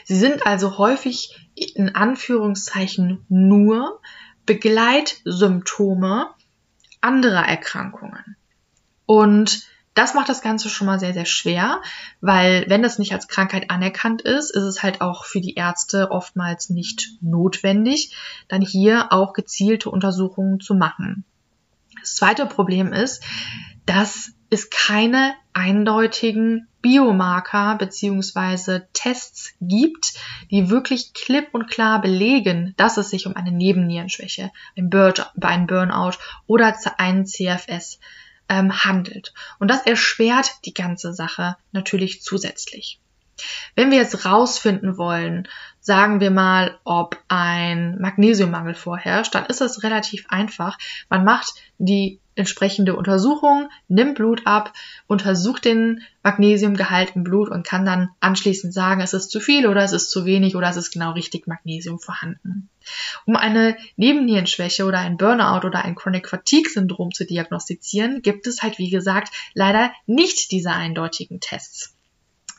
Sie 0.04 0.16
sind 0.16 0.46
also 0.46 0.78
häufig 0.78 1.50
in 1.54 1.94
Anführungszeichen 1.94 3.25
nur 3.28 4.00
Begleitsymptome 4.46 6.28
anderer 7.00 7.46
Erkrankungen. 7.46 8.37
Und 9.06 9.68
das 9.94 10.14
macht 10.14 10.28
das 10.28 10.42
Ganze 10.42 10.68
schon 10.68 10.87
mal 10.87 11.00
sehr, 11.00 11.12
sehr 11.12 11.25
schwer, 11.25 11.82
weil 12.20 12.64
wenn 12.68 12.82
das 12.82 13.00
nicht 13.00 13.12
als 13.12 13.26
Krankheit 13.26 13.68
anerkannt 13.70 14.22
ist, 14.22 14.50
ist 14.50 14.62
es 14.62 14.82
halt 14.82 15.00
auch 15.00 15.25
für 15.25 15.40
die 15.40 15.54
Ärzte 15.54 16.12
oftmals 16.12 16.70
nicht 16.70 17.08
notwendig, 17.20 18.14
dann 18.46 18.62
hier 18.62 19.12
auch 19.12 19.32
gezielte 19.32 19.90
Untersuchungen 19.90 20.60
zu 20.60 20.75
machen. 20.75 21.25
Das 22.00 22.14
zweite 22.14 22.46
Problem 22.46 22.92
ist, 22.92 23.25
dass 23.87 24.32
es 24.50 24.70
keine 24.70 25.34
eindeutigen 25.52 26.68
Biomarker 26.80 27.76
beziehungsweise 27.76 28.88
Tests 28.92 29.54
gibt, 29.60 30.14
die 30.50 30.70
wirklich 30.70 31.12
klipp 31.12 31.48
und 31.52 31.68
klar 31.68 32.00
belegen, 32.00 32.74
dass 32.76 32.96
es 32.96 33.10
sich 33.10 33.26
um 33.26 33.36
eine 33.36 33.50
Nebennierenschwäche, 33.50 34.50
ein, 34.76 34.88
Burnout 34.90 36.18
oder 36.46 36.74
einen 36.98 37.26
CFS 37.26 37.98
ähm, 38.48 38.84
handelt. 38.84 39.34
Und 39.58 39.68
das 39.68 39.82
erschwert 39.82 40.64
die 40.64 40.74
ganze 40.74 41.12
Sache 41.12 41.56
natürlich 41.72 42.22
zusätzlich. 42.22 43.00
Wenn 43.74 43.90
wir 43.90 43.98
jetzt 43.98 44.24
rausfinden 44.24 44.96
wollen, 44.96 45.48
sagen 45.88 46.21
wir 46.21 46.30
mal, 46.30 46.78
ob 46.85 47.16
ein 47.28 47.99
Magnesiummangel 47.99 48.75
vorherrscht, 48.75 49.35
dann 49.35 49.47
ist 49.47 49.62
es 49.62 49.83
relativ 49.83 50.26
einfach. 50.28 50.76
Man 51.09 51.25
macht 51.25 51.54
die 51.78 52.21
entsprechende 52.35 52.95
Untersuchung, 52.95 53.71
nimmt 53.88 54.16
Blut 54.16 54.47
ab, 54.47 54.75
untersucht 55.07 55.64
den 55.64 56.02
Magnesiumgehalt 56.23 57.16
im 57.16 57.25
Blut 57.25 57.49
und 57.49 57.66
kann 57.66 57.87
dann 57.87 58.11
anschließend 58.21 58.75
sagen, 58.75 59.00
es 59.00 59.14
ist 59.14 59.30
zu 59.30 59.40
viel 59.40 59.66
oder 59.66 59.83
es 59.83 59.92
ist 59.92 60.11
zu 60.11 60.26
wenig 60.26 60.57
oder 60.57 60.68
es 60.68 60.76
ist 60.76 60.90
genau 60.90 61.12
richtig 61.12 61.47
Magnesium 61.47 61.99
vorhanden. 61.99 62.68
Um 63.25 63.35
eine 63.35 63.75
Nebennierenschwäche 63.97 64.85
oder 64.85 64.99
ein 64.99 65.16
Burnout 65.16 65.66
oder 65.66 65.87
ein 65.87 65.95
Chronic 65.95 66.28
Fatigue 66.28 66.71
Syndrom 66.71 67.12
zu 67.12 67.25
diagnostizieren, 67.25 68.21
gibt 68.21 68.47
es 68.47 68.62
halt, 68.62 68.76
wie 68.78 68.90
gesagt, 68.90 69.33
leider 69.54 69.90
nicht 70.07 70.52
diese 70.52 70.71
eindeutigen 70.71 71.40
Tests. 71.40 71.97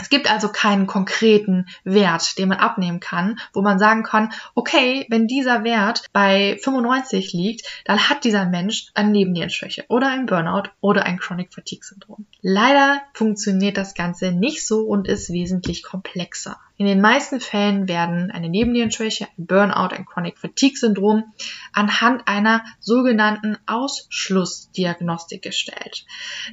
Es 0.02 0.10
gibt 0.10 0.32
also 0.32 0.50
keinen 0.50 0.88
konkreten 0.88 1.68
Wert, 1.84 2.38
den 2.38 2.50
man 2.50 2.60
abnehmen 2.60 3.02
kann, 3.02 3.38
wo 3.54 3.62
man 3.62 3.80
sagen 3.80 4.04
kann, 4.04 4.32
okay, 4.56 5.06
wenn 5.10 5.28
dieser 5.28 5.66
Wert 5.66 6.04
bei 6.14 6.58
95 6.64 7.34
liegt, 7.34 7.68
dann 7.84 8.10
hat 8.10 8.24
dieser 8.24 8.46
Mensch 8.46 8.88
eine 8.94 9.12
Nebennierenschwäche 9.12 9.84
oder 9.90 10.08
ein 10.08 10.26
Burnout 10.26 10.70
oder 10.80 11.04
ein 11.04 11.20
Chronic 11.20 11.54
Fatigue 11.54 11.84
Syndrom. 11.84 12.26
Leider 12.42 13.02
funktioniert 13.14 13.76
das 13.76 13.94
Ganze 13.94 14.32
nicht 14.32 14.66
so 14.66 14.84
und 14.84 15.08
ist 15.08 15.32
wesentlich 15.32 15.84
komplexer. 15.84 16.58
In 16.80 16.86
den 16.86 17.02
meisten 17.02 17.42
Fällen 17.42 17.90
werden 17.90 18.32
eine 18.32 18.48
Nebennierenschwäche, 18.48 19.28
ein 19.38 19.48
Burnout, 19.48 19.94
ein 19.94 20.06
Chronic 20.06 20.40
Fatigue 20.40 20.78
Syndrom 20.78 21.26
anhand 21.74 22.26
einer 22.26 22.64
sogenannten 22.80 23.58
Ausschlussdiagnostik 23.66 25.42
gestellt. 25.42 26.06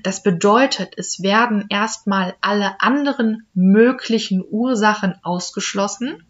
Das 0.03 0.25
bedeutet, 0.25 0.95
es 0.97 1.23
werden 1.23 1.67
erstmal 1.69 2.35
alle 2.41 2.81
anderen 2.81 3.47
möglichen 3.55 4.45
Ursachen 4.51 5.15
ausgeschlossen 5.23 6.27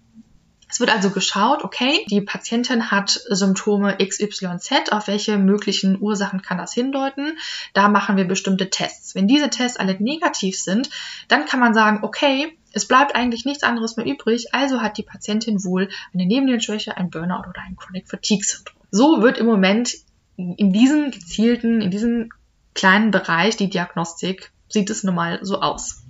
es 0.68 0.80
wird 0.80 0.90
also 0.90 1.10
geschaut, 1.10 1.62
okay, 1.62 2.04
die 2.10 2.20
Patientin 2.20 2.90
hat 2.90 3.10
Symptome 3.10 3.96
XYZ, 3.98 4.90
auf 4.90 5.06
welche 5.06 5.38
möglichen 5.38 6.00
Ursachen 6.00 6.42
kann 6.42 6.58
das 6.58 6.72
hindeuten? 6.72 7.38
Da 7.72 7.88
machen 7.88 8.16
wir 8.16 8.24
bestimmte 8.24 8.68
Tests. 8.68 9.14
Wenn 9.14 9.28
diese 9.28 9.48
Tests 9.48 9.78
alle 9.78 9.94
negativ 10.02 10.60
sind, 10.60 10.90
dann 11.28 11.46
kann 11.46 11.60
man 11.60 11.72
sagen, 11.72 12.00
okay, 12.02 12.56
es 12.72 12.86
bleibt 12.86 13.14
eigentlich 13.14 13.44
nichts 13.44 13.62
anderes 13.62 13.96
mehr 13.96 14.06
übrig, 14.06 14.52
also 14.52 14.82
hat 14.82 14.98
die 14.98 15.02
Patientin 15.02 15.64
wohl 15.64 15.88
eine 16.12 16.26
Nebennierenschwäche, 16.26 16.96
ein 16.96 17.10
Burnout 17.10 17.48
oder 17.48 17.62
ein 17.66 17.76
Chronic 17.76 18.08
Fatigue 18.08 18.44
Syndrom. 18.44 18.76
So 18.90 19.22
wird 19.22 19.38
im 19.38 19.46
Moment 19.46 19.94
in 20.36 20.72
diesem 20.72 21.10
gezielten, 21.10 21.80
in 21.80 21.90
diesem 21.90 22.30
kleinen 22.74 23.10
Bereich 23.10 23.56
die 23.56 23.70
Diagnostik 23.70 24.52
sieht 24.68 24.90
es 24.90 25.04
nun 25.04 25.14
mal 25.14 25.38
so 25.42 25.60
aus. 25.60 26.02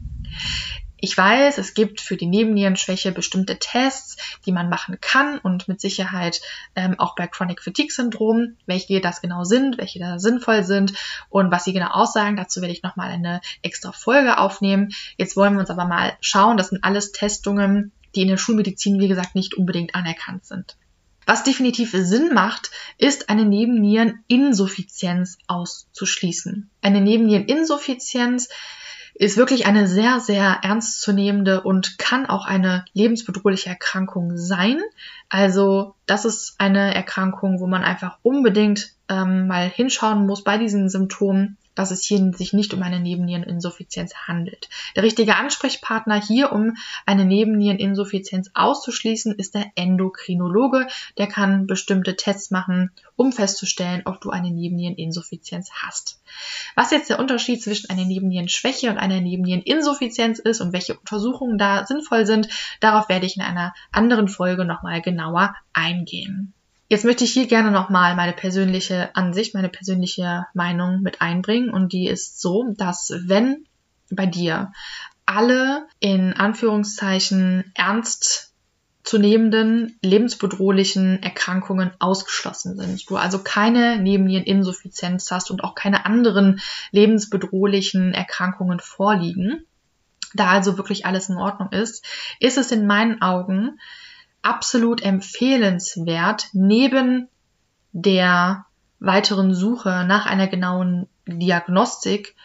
Ich 1.06 1.16
weiß, 1.16 1.58
es 1.58 1.75
gibt 1.75 2.00
für 2.00 2.16
die 2.16 2.26
Nebennierenschwäche 2.26 3.12
bestimmte 3.12 3.60
Tests, 3.60 4.16
die 4.44 4.50
man 4.50 4.68
machen 4.68 4.98
kann 5.00 5.38
und 5.38 5.68
mit 5.68 5.80
Sicherheit 5.80 6.40
ähm, 6.75 6.98
auch 6.98 7.14
bei 7.14 7.28
Chronic 7.28 7.62
Fatigue 7.62 7.92
Syndrom, 7.92 8.56
welche 8.66 9.00
das 9.00 9.20
genau 9.20 9.44
sind, 9.44 9.78
welche 9.78 10.00
da 10.00 10.18
sinnvoll 10.18 10.64
sind 10.64 10.94
und 11.28 11.52
was 11.52 11.62
sie 11.62 11.72
genau 11.72 11.90
aussagen. 11.90 12.34
Dazu 12.34 12.60
werde 12.60 12.72
ich 12.72 12.82
nochmal 12.82 13.08
eine 13.08 13.40
extra 13.62 13.92
Folge 13.92 14.36
aufnehmen. 14.36 14.88
Jetzt 15.16 15.36
wollen 15.36 15.52
wir 15.52 15.60
uns 15.60 15.70
aber 15.70 15.84
mal 15.84 16.16
schauen. 16.20 16.56
Das 16.56 16.70
sind 16.70 16.82
alles 16.82 17.12
Testungen, 17.12 17.92
die 18.16 18.22
in 18.22 18.28
der 18.28 18.36
Schulmedizin, 18.36 18.98
wie 18.98 19.06
gesagt, 19.06 19.36
nicht 19.36 19.54
unbedingt 19.54 19.94
anerkannt 19.94 20.44
sind. 20.44 20.76
Was 21.25 21.44
definitiv 21.44 21.92
Sinn 21.92 22.34
macht, 22.34 22.72
ist 22.98 23.28
eine 23.28 23.44
Nebenniereninsuffizienz 23.44 25.38
auszuschließen. 25.46 26.68
Eine 26.82 27.00
Nebenniereninsuffizienz 27.00 28.48
ist 29.18 29.37
wirklich 29.37 29.66
eine 29.66 29.88
sehr, 29.88 30.20
sehr 30.20 30.58
ernstzunehmende 30.62 31.62
und 31.62 31.99
kann 31.99 32.26
auch 32.26 32.46
eine 32.46 32.85
lebensbedrohliche 32.92 33.70
Erkrankung 33.70 34.37
sein. 34.37 34.78
Also 35.28 35.94
das 36.06 36.25
ist 36.25 36.56
eine 36.58 36.94
Erkrankung, 36.94 37.61
wo 37.61 37.66
man 37.66 37.82
einfach 37.82 38.18
unbedingt 38.23 38.92
ähm, 39.08 39.46
mal 39.46 39.68
hinschauen 39.68 40.26
muss 40.26 40.44
bei 40.44 40.58
diesen 40.58 40.88
Symptomen, 40.88 41.56
dass 41.76 41.92
es 41.92 42.02
hier 42.02 42.33
sich 42.33 42.52
nicht 42.52 42.75
um 42.75 42.83
eine 42.83 42.99
Nebenniereninsuffizienz 42.99 44.14
handelt. 44.26 44.68
Der 44.97 45.04
richtige 45.04 45.37
Ansprechpartner 45.37 46.21
hier, 46.21 46.50
um 46.50 46.76
eine 47.04 47.25
Nebenniereninsuffizienz 47.25 48.50
auszuschließen, 48.54 49.37
ist 49.37 49.54
der 49.54 49.71
Endokrinologe. 49.76 50.88
Der 51.18 51.28
kann 51.28 51.68
bestimmte 51.68 52.16
Tests 52.16 52.50
machen, 52.50 52.90
um 53.14 53.30
festzustellen, 53.30 54.02
ob 54.06 54.21
du 54.21 54.30
eine 54.30 54.50
Nebenniereninsuffizienz 54.50 55.71
hast. 55.71 56.21
Was 56.75 56.90
jetzt 56.90 57.11
der 57.11 57.21
Unterschied 57.21 57.62
zwischen 57.62 57.90
einer 57.90 58.04
Nebennierenschwäche 58.04 58.90
und 58.90 58.99
einer 58.99 59.21
Nebenniereninsuffizienz 59.21 60.38
ist 60.38 60.61
und 60.61 60.73
welche 60.73 60.95
Untersuchungen 60.99 61.59
da 61.59 61.87
sinnvoll 61.87 62.26
sind, 62.26 62.49
darauf 62.80 63.09
werde 63.09 63.26
ich 63.26 63.37
in 63.37 63.42
einer 63.42 63.75
anderen 63.92 64.28
Folge 64.28 64.64
nochmal 64.64 65.02
genauer 65.02 65.54
eingehen. 65.73 66.54
Jetzt 66.88 67.05
möchte 67.05 67.25
ich 67.25 67.33
hier 67.33 67.47
gerne 67.47 67.73
nochmal 67.73 68.14
meine 68.14 68.33
persönliche 68.33 69.14
Ansicht, 69.16 69.55
meine 69.55 69.69
persönliche 69.69 70.47
Meinung 70.55 71.02
mit 71.02 71.21
einbringen. 71.21 71.71
Und 71.71 71.93
die 71.93 72.07
ist 72.07 72.40
so, 72.40 72.64
dass 72.76 73.12
wenn 73.25 73.66
bei 74.11 74.26
dir 74.26 74.73
alle 75.25 75.88
in 75.99 76.33
Anführungszeichen 76.33 77.73
ernst 77.75 78.55
zu 79.02 79.19
nehmenden 79.19 79.99
lebensbedrohlichen 80.02 81.23
Erkrankungen 81.23 81.93
ausgeschlossen 82.00 82.76
sind. 82.76 83.09
Du 83.09 83.16
also 83.16 83.38
keine 83.38 84.00
Nebenniereninsuffizienz 84.00 85.31
hast 85.31 85.50
und 85.50 85.62
auch 85.62 85.75
keine 85.76 86.07
anderen 86.07 86.61
lebensbedrohlichen 86.90 88.14
Erkrankungen 88.14 88.81
vorliegen, 88.81 89.64
da 90.35 90.49
also 90.49 90.76
wirklich 90.76 91.07
alles 91.07 91.28
in 91.28 91.37
Ordnung 91.37 91.71
ist, 91.71 92.05
ist 92.40 92.59
es 92.59 92.73
in 92.73 92.87
meinen 92.87 93.23
Augen 93.23 93.78
absolut 94.46 95.02
empfehlenswert, 95.02 96.48
neben 96.52 97.28
der 97.92 98.66
weiteren 99.00 99.54
Suche 99.54 100.04
nach 100.06 100.26
einer 100.26 100.46
genauen 100.46 101.08
Diagnostik 101.26 102.36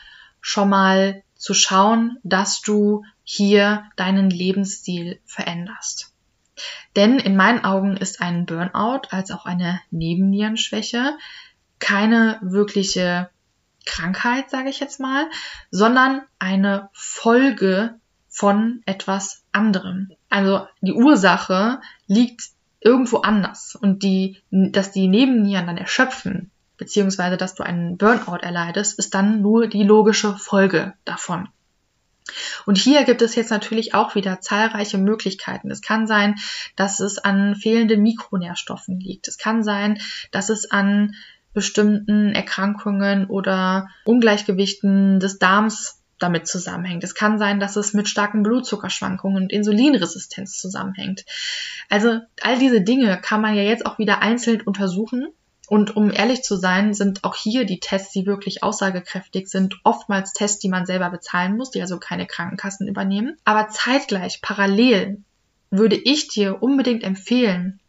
schon 0.42 0.70
mal 0.70 1.24
zu 1.36 1.54
schauen, 1.54 2.18
dass 2.24 2.62
du 2.62 3.04
hier 3.24 3.86
deinen 3.96 4.32
Lebensstil 4.32 5.20
veränderst. 5.26 6.14
Denn 6.96 7.20
in 7.20 7.36
meinen 7.36 7.64
Augen 7.64 7.96
ist 7.96 8.20
ein 8.20 8.46
Burnout 8.46 9.08
als 9.12 9.32
auch 9.32 9.46
eine 9.46 9.80
Nebennierenschwäche 9.92 11.18
keine 11.82 12.40
wirkliche 12.42 13.30
Krankheit, 13.86 14.50
sage 14.50 14.70
ich 14.70 14.80
jetzt 14.80 15.00
mal, 15.00 15.30
sondern 15.72 16.22
eine 16.40 16.90
Folge 16.94 18.00
von 18.32 18.82
etwas 18.86 19.44
anderem. 19.52 20.12
Also 20.30 20.66
die 20.80 20.94
Ursache 20.94 21.82
liegt 22.08 22.50
irgendwo 22.80 23.18
anders 23.18 23.76
und 23.76 24.02
die, 24.02 24.42
dass 24.50 24.92
die 24.92 25.08
Nebennieren 25.08 25.68
dann 25.68 25.78
erschöpfen, 25.78 26.50
beziehungsweise 26.78 27.38
dass 27.38 27.54
du 27.54 27.62
einen 27.62 27.98
Burnout 27.98 28.38
erleidest, 28.42 28.98
ist 28.98 29.14
dann 29.14 29.42
nur 29.42 29.68
die 29.68 29.84
logische 29.84 30.36
Folge 30.38 30.94
davon. 31.06 31.50
Und 32.66 32.78
hier 32.78 33.04
gibt 33.04 33.22
es 33.22 33.36
jetzt 33.36 33.52
natürlich 33.52 33.94
auch 33.94 34.16
wieder 34.16 34.42
zahlreiche 34.42 34.98
Möglichkeiten. 34.98 35.70
Es 35.70 35.82
kann 35.82 36.08
sein, 36.08 36.36
dass 36.76 37.00
es 37.00 37.18
an 37.18 37.56
fehlenden 37.56 38.02
Mikronährstoffen 38.02 39.00
liegt. 39.00 39.28
Es 39.28 39.38
kann 39.38 39.64
sein, 39.64 40.00
dass 40.32 40.50
es 40.50 40.72
an 40.72 41.16
bestimmten 41.54 42.34
Erkrankungen 42.34 43.26
oder 43.26 43.90
Ungleichgewichten 44.06 45.20
des 45.20 45.38
Darms 45.38 46.01
damit 46.22 46.48
zusammenhängt. 46.48 47.04
Es 47.04 47.16
kann 47.16 47.40
sein, 47.40 47.60
dass 47.60 47.76
es 47.76 47.94
mit 47.94 48.08
starken 48.08 48.44
Blutzuckerschwankungen 48.44 49.44
und 49.44 49.52
Insulinresistenz 49.52 50.58
zusammenhängt. 50.58 51.26
Also 51.90 52.20
all 52.42 52.60
diese 52.60 52.82
Dinge 52.82 53.20
kann 53.22 53.42
man 53.42 53.56
ja 53.56 53.64
jetzt 53.64 53.86
auch 53.86 53.98
wieder 53.98 54.22
einzeln 54.22 54.62
untersuchen. 54.62 55.28
Und 55.68 55.96
um 55.96 56.12
ehrlich 56.12 56.42
zu 56.42 56.58
sein, 56.58 56.94
sind 56.94 57.24
auch 57.24 57.36
hier 57.36 57.66
die 57.66 57.80
Tests, 57.80 58.12
die 58.12 58.26
wirklich 58.26 58.62
aussagekräftig 58.62 59.48
sind, 59.48 59.80
oftmals 59.86 60.34
Tests, 60.34 60.60
die 60.60 60.70
man 60.70 60.86
selber 60.86 61.10
bezahlen 61.10 61.56
muss, 61.56 61.72
die 61.72 61.82
also 61.82 61.98
keine 61.98 62.28
Krankenkassen 62.28 62.88
übernehmen. 62.88 63.38
Aber 63.46 63.70
zeitgleich, 63.70 64.42
parallel, 64.42 65.24
würde 65.70 65.96
ich 65.96 66.28
dir 66.28 66.62
unbedingt 66.62 67.04
empfehlen, 67.04 67.80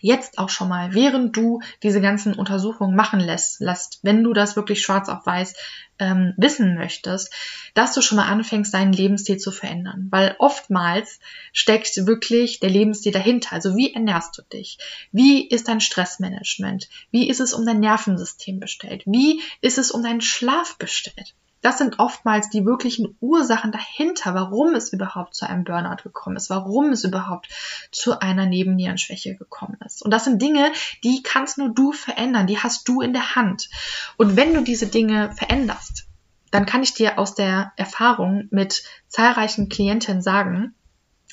jetzt 0.00 0.38
auch 0.38 0.48
schon 0.48 0.68
mal, 0.68 0.94
während 0.94 1.36
du 1.36 1.60
diese 1.82 2.00
ganzen 2.00 2.34
Untersuchungen 2.34 2.96
machen 2.96 3.20
lässt, 3.20 3.60
lässt 3.60 4.00
wenn 4.02 4.24
du 4.24 4.32
das 4.32 4.56
wirklich 4.56 4.82
schwarz 4.82 5.08
auf 5.08 5.24
weiß 5.24 5.54
ähm, 5.98 6.34
wissen 6.36 6.74
möchtest, 6.76 7.32
dass 7.74 7.94
du 7.94 8.02
schon 8.02 8.16
mal 8.16 8.26
anfängst, 8.26 8.74
deinen 8.74 8.92
Lebensstil 8.92 9.36
zu 9.36 9.52
verändern. 9.52 10.08
Weil 10.10 10.34
oftmals 10.38 11.20
steckt 11.52 12.06
wirklich 12.06 12.60
der 12.60 12.70
Lebensstil 12.70 13.12
dahinter. 13.12 13.52
Also 13.52 13.76
wie 13.76 13.92
ernährst 13.92 14.36
du 14.38 14.42
dich? 14.42 14.78
Wie 15.12 15.46
ist 15.46 15.68
dein 15.68 15.80
Stressmanagement? 15.80 16.88
Wie 17.10 17.28
ist 17.28 17.40
es 17.40 17.52
um 17.52 17.66
dein 17.66 17.80
Nervensystem 17.80 18.58
bestellt? 18.58 19.02
Wie 19.06 19.40
ist 19.60 19.78
es 19.78 19.90
um 19.90 20.02
deinen 20.02 20.22
Schlaf 20.22 20.76
bestellt? 20.78 21.34
Das 21.62 21.78
sind 21.78 21.98
oftmals 21.98 22.48
die 22.48 22.64
wirklichen 22.64 23.16
Ursachen 23.20 23.70
dahinter, 23.70 24.34
warum 24.34 24.74
es 24.74 24.92
überhaupt 24.92 25.34
zu 25.34 25.46
einem 25.46 25.64
Burnout 25.64 26.02
gekommen 26.02 26.36
ist, 26.36 26.48
warum 26.48 26.90
es 26.90 27.04
überhaupt 27.04 27.48
zu 27.92 28.18
einer 28.18 28.46
Nebennierenschwäche 28.46 29.36
gekommen 29.36 29.78
ist. 29.84 30.02
Und 30.02 30.10
das 30.10 30.24
sind 30.24 30.40
Dinge, 30.40 30.72
die 31.04 31.22
kannst 31.22 31.58
nur 31.58 31.68
du 31.68 31.92
verändern, 31.92 32.46
die 32.46 32.58
hast 32.58 32.88
du 32.88 33.02
in 33.02 33.12
der 33.12 33.34
Hand. 33.34 33.68
Und 34.16 34.36
wenn 34.36 34.54
du 34.54 34.62
diese 34.62 34.86
Dinge 34.86 35.32
veränderst, 35.36 36.06
dann 36.50 36.66
kann 36.66 36.82
ich 36.82 36.94
dir 36.94 37.18
aus 37.18 37.34
der 37.34 37.72
Erfahrung 37.76 38.48
mit 38.50 38.82
zahlreichen 39.08 39.68
Klientinnen 39.68 40.22
sagen, 40.22 40.74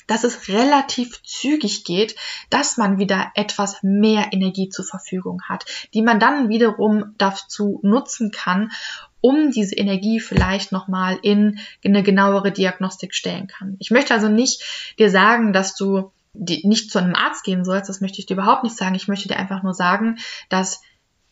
dass 0.08 0.24
es 0.24 0.48
relativ 0.48 1.22
zügig 1.22 1.84
geht, 1.84 2.16
dass 2.50 2.78
man 2.78 2.98
wieder 2.98 3.30
etwas 3.34 3.82
mehr 3.82 4.32
Energie 4.32 4.68
zur 4.70 4.84
Verfügung 4.84 5.42
hat, 5.48 5.66
die 5.94 6.02
man 6.02 6.18
dann 6.18 6.48
wiederum 6.48 7.14
dazu 7.18 7.78
nutzen 7.82 8.30
kann, 8.32 8.70
um 9.20 9.50
diese 9.50 9.74
Energie 9.74 10.20
vielleicht 10.20 10.72
nochmal 10.72 11.18
in 11.22 11.58
eine 11.84 12.02
genauere 12.02 12.52
Diagnostik 12.52 13.14
stellen 13.14 13.46
kann. 13.46 13.76
Ich 13.78 13.90
möchte 13.90 14.14
also 14.14 14.28
nicht 14.28 14.94
dir 14.98 15.10
sagen, 15.10 15.52
dass 15.52 15.74
du 15.74 16.12
nicht 16.34 16.90
zu 16.90 16.98
einem 16.98 17.14
Arzt 17.14 17.44
gehen 17.44 17.64
sollst, 17.64 17.88
das 17.88 18.00
möchte 18.00 18.20
ich 18.20 18.26
dir 18.26 18.34
überhaupt 18.34 18.62
nicht 18.62 18.76
sagen. 18.76 18.94
Ich 18.94 19.08
möchte 19.08 19.28
dir 19.28 19.36
einfach 19.36 19.62
nur 19.62 19.74
sagen, 19.74 20.18
dass 20.48 20.82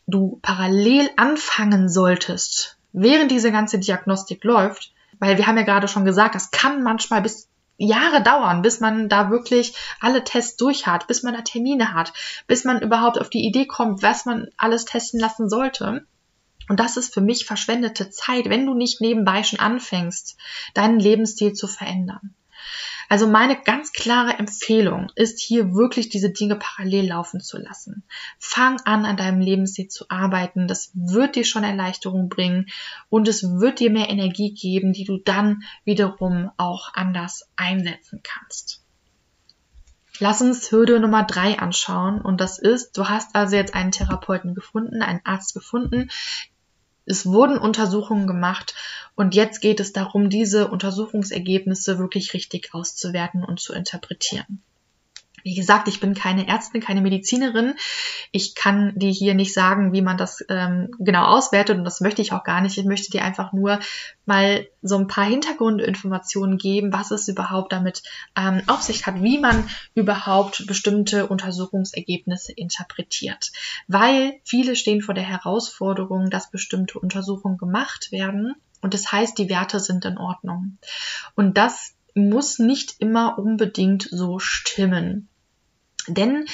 du 0.07 0.39
parallel 0.43 1.09
anfangen 1.17 1.89
solltest, 1.89 2.79
während 2.93 3.31
diese 3.31 3.53
ganze 3.53 3.79
Diagnostik 3.79 4.43
läuft, 4.45 4.93
weil 5.19 5.37
wir 5.39 5.47
haben 5.47 5.57
ja 5.57 5.65
gerade 5.65 5.89
schon 5.89 6.05
gesagt, 6.05 6.35
das 6.35 6.51
kann 6.51 6.83
manchmal 6.83 7.23
bis 7.23 7.49
Jahre 7.79 8.23
dauern, 8.23 8.63
bis 8.63 8.81
man 8.81 9.09
da 9.09 9.31
wirklich 9.31 9.75
alle 10.01 10.25
Tests 10.25 10.57
durch 10.57 10.87
hat, 10.87 11.07
bis 11.09 11.23
man 11.23 11.35
da 11.35 11.43
Termine 11.43 11.93
hat, 11.93 12.13
bis 12.47 12.65
man 12.65 12.81
überhaupt 12.81 13.21
auf 13.21 13.29
die 13.29 13.47
Idee 13.47 13.67
kommt, 13.67 14.03
was 14.03 14.25
man 14.25 14.49
alles 14.57 14.87
testen 14.87 15.21
lassen 15.21 15.49
sollte. 15.51 16.07
Und 16.69 16.81
das 16.81 16.97
ist 16.97 17.15
für 17.15 17.21
mich 17.21 17.45
verschwendete 17.45 18.11
Zeit, 18.11 18.49
wenn 18.49 18.67
du 18.67 18.75
nicht 18.75 19.01
nebenbei 19.01 19.43
schon 19.43 19.61
anfängst, 19.61 20.37
deinen 20.75 20.99
Lebensstil 20.99 21.53
zu 21.53 21.69
verändern. 21.69 22.35
Also 23.09 23.29
meine 23.29 23.61
ganz 23.61 23.93
klare 23.93 24.39
Empfehlung 24.39 25.13
ist 25.15 25.41
hier 25.41 25.75
wirklich 25.75 26.09
diese 26.09 26.31
Dinge 26.31 26.57
parallel 26.57 27.09
laufen 27.09 27.41
zu 27.41 27.57
lassen. 27.57 28.03
Fang 28.39 28.81
an, 28.85 29.05
an 29.05 29.17
deinem 29.17 29.41
Lebensstil 29.41 29.89
zu 29.89 30.07
arbeiten. 30.09 30.67
Das 30.67 30.91
wird 30.95 31.37
dir 31.37 31.45
schon 31.45 31.63
Erleichterung 31.63 32.29
bringen 32.29 32.67
und 33.09 33.29
es 33.29 33.45
wird 33.45 33.79
dir 33.79 33.91
mehr 33.91 34.09
Energie 34.09 34.55
geben, 34.55 34.93
die 34.93 35.05
du 35.05 35.19
dann 35.19 35.63
wiederum 35.85 36.51
auch 36.57 36.95
anders 36.95 37.49
einsetzen 37.55 38.23
kannst. 38.25 38.83
Lass 40.19 40.41
uns 40.41 40.73
Hürde 40.73 40.99
Nummer 40.99 41.25
drei 41.25 41.59
anschauen 41.59 42.23
und 42.23 42.41
das 42.41 42.59
ist, 42.59 42.97
du 42.97 43.09
hast 43.09 43.37
also 43.37 43.55
jetzt 43.55 43.75
einen 43.75 43.93
Therapeuten 43.93 44.55
gefunden, 44.55 45.03
einen 45.03 45.21
Arzt 45.25 45.53
gefunden, 45.53 46.09
es 47.07 47.25
wurden 47.25 47.57
Untersuchungen 47.57 48.27
gemacht 48.27 48.75
und 49.15 49.35
jetzt 49.35 49.61
geht 49.61 49.81
es 49.81 49.93
darum, 49.93 50.29
diese 50.29 50.69
Untersuchungsergebnisse 50.69 51.99
wirklich 51.99 52.35
richtig 52.35 52.75
auszuwerten 52.75 53.45
und 53.45 53.61
zu 53.61 53.73
interpretieren. 53.73 54.61
Wie 55.47 55.55
gesagt, 55.55 55.87
ich 55.87 56.01
bin 56.01 56.13
keine 56.13 56.49
Ärztin, 56.49 56.81
keine 56.81 57.01
Medizinerin. 57.01 57.75
Ich 58.33 58.57
kann 58.57 58.99
dir 58.99 59.13
hier 59.13 59.33
nicht 59.35 59.55
sagen, 59.55 59.93
wie 59.93 60.03
man 60.03 60.17
das 60.17 60.45
ähm, 60.49 60.91
genau 60.99 61.25
auswertet 61.25 61.79
und 61.79 61.85
das 61.85 62.01
möchte 62.01 62.21
ich 62.21 62.33
auch 62.33 62.43
gar 62.43 62.61
nicht. 62.61 62.77
Ich 62.77 62.85
möchte 62.85 63.13
dir 63.13 63.23
einfach 63.23 63.53
nur 63.53 63.79
mal 64.25 64.67
so 64.83 64.99
ein 64.99 65.07
paar 65.07 65.25
Hintergrundinformationen 65.25 66.59
geben, 66.59 66.93
was 66.93 67.13
es 67.13 67.29
überhaupt 67.29 67.73
damit 67.73 68.03
ähm, 68.37 68.61
auf 68.67 68.83
sich 68.83 69.07
hat, 69.07 69.23
wie 69.23 69.39
man 69.39 69.69
überhaupt 69.95 70.67
bestimmte 70.67 71.29
Untersuchungsergebnisse 71.29 72.53
interpretiert. 72.53 73.53
Weil 73.87 74.41
viele 74.43 74.75
stehen 74.75 75.01
vor 75.01 75.15
der 75.15 75.23
Herausforderung, 75.23 76.29
dass 76.29 76.51
bestimmte 76.51 76.99
Untersuchungen 76.99 77.57
gemacht 77.57 78.11
werden 78.11 78.57
und 78.81 78.95
das 78.95 79.13
heißt, 79.13 79.39
die 79.39 79.49
Werte 79.49 79.79
sind 79.79 80.05
in 80.05 80.19
Ordnung. 80.19 80.79
Und 81.37 81.57
das 81.57 81.95
muss 82.17 82.59
nicht 82.59 82.97
immer 82.99 83.39
unbedingt 83.39 84.09
so 84.11 84.39
stimmen. 84.39 85.29
Denn 86.09 86.47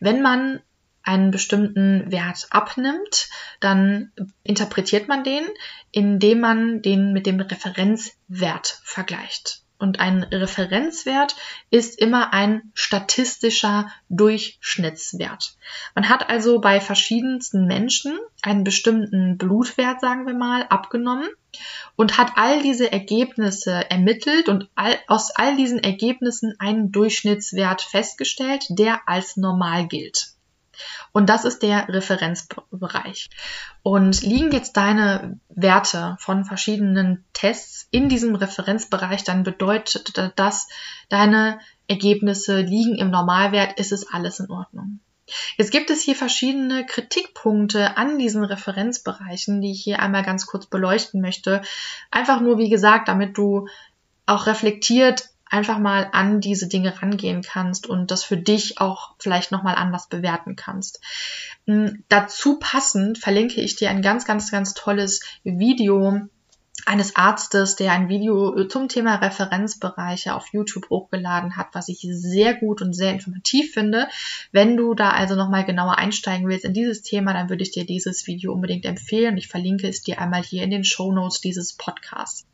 wenn 0.00 0.22
man 0.22 0.60
einen 1.02 1.30
bestimmten 1.30 2.10
Wert 2.10 2.48
abnimmt, 2.50 3.30
dann 3.60 4.12
interpretiert 4.42 5.08
man 5.08 5.24
den, 5.24 5.44
indem 5.92 6.40
man 6.40 6.82
den 6.82 7.12
mit 7.12 7.26
dem 7.26 7.40
Referenzwert 7.40 8.80
vergleicht. 8.84 9.62
Und 9.80 9.98
ein 9.98 10.22
Referenzwert 10.24 11.36
ist 11.70 11.98
immer 11.98 12.34
ein 12.34 12.70
statistischer 12.74 13.90
Durchschnittswert. 14.10 15.56
Man 15.94 16.10
hat 16.10 16.28
also 16.28 16.60
bei 16.60 16.80
verschiedensten 16.80 17.66
Menschen 17.66 18.18
einen 18.42 18.62
bestimmten 18.62 19.38
Blutwert, 19.38 20.02
sagen 20.02 20.26
wir 20.26 20.34
mal, 20.34 20.64
abgenommen 20.68 21.28
und 21.96 22.18
hat 22.18 22.32
all 22.36 22.62
diese 22.62 22.92
Ergebnisse 22.92 23.90
ermittelt 23.90 24.50
und 24.50 24.68
all, 24.74 24.98
aus 25.08 25.30
all 25.34 25.56
diesen 25.56 25.78
Ergebnissen 25.78 26.54
einen 26.58 26.92
Durchschnittswert 26.92 27.80
festgestellt, 27.80 28.66
der 28.68 29.08
als 29.08 29.38
normal 29.38 29.88
gilt. 29.88 30.34
Und 31.12 31.28
das 31.28 31.44
ist 31.44 31.62
der 31.62 31.88
Referenzbereich. 31.88 33.30
Und 33.82 34.22
liegen 34.22 34.52
jetzt 34.52 34.76
deine 34.76 35.38
Werte 35.48 36.16
von 36.20 36.44
verschiedenen 36.44 37.24
Tests 37.32 37.88
in 37.90 38.08
diesem 38.08 38.34
Referenzbereich, 38.34 39.24
dann 39.24 39.42
bedeutet 39.42 40.32
das, 40.36 40.68
deine 41.08 41.58
Ergebnisse 41.88 42.60
liegen 42.60 42.96
im 42.96 43.10
Normalwert, 43.10 43.78
ist 43.78 43.92
es 43.92 44.12
alles 44.12 44.40
in 44.40 44.50
Ordnung. 44.50 45.00
Jetzt 45.56 45.70
gibt 45.70 45.90
es 45.90 46.02
hier 46.02 46.16
verschiedene 46.16 46.86
Kritikpunkte 46.86 47.96
an 47.96 48.18
diesen 48.18 48.44
Referenzbereichen, 48.44 49.60
die 49.60 49.72
ich 49.72 49.82
hier 49.82 50.00
einmal 50.00 50.24
ganz 50.24 50.46
kurz 50.46 50.66
beleuchten 50.66 51.20
möchte. 51.20 51.62
Einfach 52.10 52.40
nur, 52.40 52.58
wie 52.58 52.70
gesagt, 52.70 53.08
damit 53.08 53.36
du 53.36 53.68
auch 54.26 54.46
reflektiert 54.46 55.30
einfach 55.50 55.78
mal 55.78 56.08
an 56.12 56.40
diese 56.40 56.68
Dinge 56.68 57.02
rangehen 57.02 57.42
kannst 57.42 57.86
und 57.86 58.10
das 58.10 58.24
für 58.24 58.36
dich 58.36 58.80
auch 58.80 59.14
vielleicht 59.18 59.52
nochmal 59.52 59.74
anders 59.74 60.08
bewerten 60.08 60.56
kannst. 60.56 61.00
Hm, 61.66 62.04
dazu 62.08 62.58
passend 62.58 63.18
verlinke 63.18 63.60
ich 63.60 63.76
dir 63.76 63.90
ein 63.90 64.00
ganz, 64.00 64.24
ganz, 64.24 64.50
ganz 64.50 64.74
tolles 64.74 65.20
Video 65.44 66.28
eines 66.86 67.16
Arztes, 67.16 67.76
der 67.76 67.92
ein 67.92 68.08
Video 68.08 68.64
zum 68.64 68.88
Thema 68.88 69.16
Referenzbereiche 69.16 70.34
auf 70.34 70.48
YouTube 70.52 70.88
hochgeladen 70.88 71.56
hat, 71.56 71.68
was 71.72 71.88
ich 71.88 72.06
sehr 72.10 72.54
gut 72.54 72.80
und 72.80 72.94
sehr 72.94 73.12
informativ 73.12 73.72
finde. 73.72 74.08
Wenn 74.52 74.76
du 74.76 74.94
da 74.94 75.10
also 75.10 75.34
nochmal 75.34 75.64
genauer 75.64 75.98
einsteigen 75.98 76.48
willst 76.48 76.64
in 76.64 76.72
dieses 76.72 77.02
Thema, 77.02 77.34
dann 77.34 77.50
würde 77.50 77.62
ich 77.62 77.72
dir 77.72 77.84
dieses 77.84 78.26
Video 78.26 78.52
unbedingt 78.52 78.86
empfehlen. 78.86 79.36
Ich 79.36 79.48
verlinke 79.48 79.88
es 79.88 80.02
dir 80.02 80.20
einmal 80.20 80.42
hier 80.42 80.62
in 80.62 80.70
den 80.70 80.84
Show 80.84 81.12
Notes 81.12 81.40
dieses 81.40 81.74
Podcasts. 81.74 82.46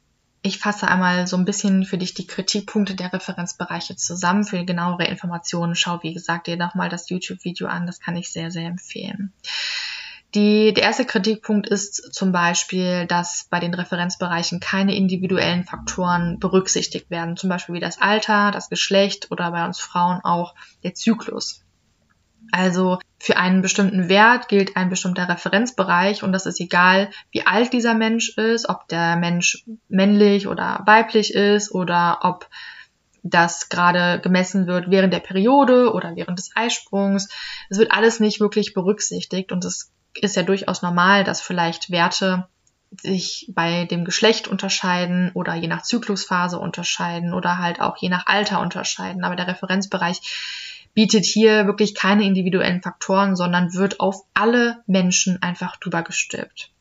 Ich 0.46 0.58
fasse 0.58 0.86
einmal 0.86 1.26
so 1.26 1.36
ein 1.36 1.44
bisschen 1.44 1.84
für 1.84 1.98
dich 1.98 2.14
die 2.14 2.28
Kritikpunkte 2.28 2.94
der 2.94 3.12
Referenzbereiche 3.12 3.96
zusammen. 3.96 4.44
Für 4.44 4.64
genauere 4.64 5.04
Informationen 5.04 5.74
schau, 5.74 5.98
wie 6.04 6.14
gesagt, 6.14 6.46
dir 6.46 6.56
nochmal 6.56 6.88
das 6.88 7.10
YouTube-Video 7.10 7.66
an. 7.66 7.84
Das 7.84 7.98
kann 7.98 8.16
ich 8.16 8.30
sehr, 8.32 8.52
sehr 8.52 8.68
empfehlen. 8.68 9.32
Die, 10.36 10.72
der 10.72 10.84
erste 10.84 11.04
Kritikpunkt 11.04 11.66
ist 11.66 12.14
zum 12.14 12.30
Beispiel, 12.30 13.06
dass 13.06 13.48
bei 13.50 13.58
den 13.58 13.74
Referenzbereichen 13.74 14.60
keine 14.60 14.94
individuellen 14.94 15.64
Faktoren 15.64 16.38
berücksichtigt 16.38 17.10
werden, 17.10 17.36
zum 17.36 17.50
Beispiel 17.50 17.74
wie 17.74 17.80
das 17.80 18.00
Alter, 18.00 18.52
das 18.52 18.68
Geschlecht 18.68 19.32
oder 19.32 19.50
bei 19.50 19.66
uns 19.66 19.80
Frauen 19.80 20.20
auch 20.22 20.54
der 20.84 20.94
Zyklus. 20.94 21.65
Also 22.52 22.98
für 23.18 23.36
einen 23.36 23.62
bestimmten 23.62 24.08
Wert 24.08 24.48
gilt 24.48 24.76
ein 24.76 24.90
bestimmter 24.90 25.28
Referenzbereich 25.28 26.22
und 26.22 26.32
das 26.32 26.46
ist 26.46 26.60
egal, 26.60 27.10
wie 27.30 27.46
alt 27.46 27.72
dieser 27.72 27.94
Mensch 27.94 28.36
ist, 28.36 28.68
ob 28.68 28.88
der 28.88 29.16
Mensch 29.16 29.64
männlich 29.88 30.46
oder 30.46 30.82
weiblich 30.86 31.34
ist 31.34 31.72
oder 31.72 32.18
ob 32.22 32.48
das 33.22 33.68
gerade 33.68 34.20
gemessen 34.20 34.66
wird 34.66 34.90
während 34.90 35.12
der 35.12 35.20
Periode 35.20 35.92
oder 35.92 36.14
während 36.14 36.38
des 36.38 36.50
Eisprungs. 36.54 37.28
Es 37.68 37.78
wird 37.78 37.90
alles 37.90 38.20
nicht 38.20 38.40
wirklich 38.40 38.74
berücksichtigt 38.74 39.50
und 39.50 39.64
es 39.64 39.90
ist 40.14 40.36
ja 40.36 40.42
durchaus 40.42 40.82
normal, 40.82 41.24
dass 41.24 41.40
vielleicht 41.40 41.90
Werte 41.90 42.46
sich 43.00 43.50
bei 43.54 43.84
dem 43.84 44.04
Geschlecht 44.04 44.48
unterscheiden 44.48 45.32
oder 45.34 45.54
je 45.54 45.68
nach 45.68 45.82
Zyklusphase 45.82 46.58
unterscheiden 46.58 47.34
oder 47.34 47.58
halt 47.58 47.80
auch 47.80 47.96
je 47.96 48.08
nach 48.08 48.26
Alter 48.26 48.60
unterscheiden. 48.60 49.24
Aber 49.24 49.36
der 49.36 49.48
Referenzbereich 49.48 50.20
bietet 50.96 51.26
hier 51.26 51.66
wirklich 51.66 51.94
keine 51.94 52.24
individuellen 52.24 52.80
Faktoren, 52.80 53.36
sondern 53.36 53.74
wird 53.74 54.00
auf 54.00 54.22
alle 54.32 54.82
Menschen 54.86 55.42
einfach 55.42 55.76
drüber 55.76 56.02
gestülpt. 56.02 56.72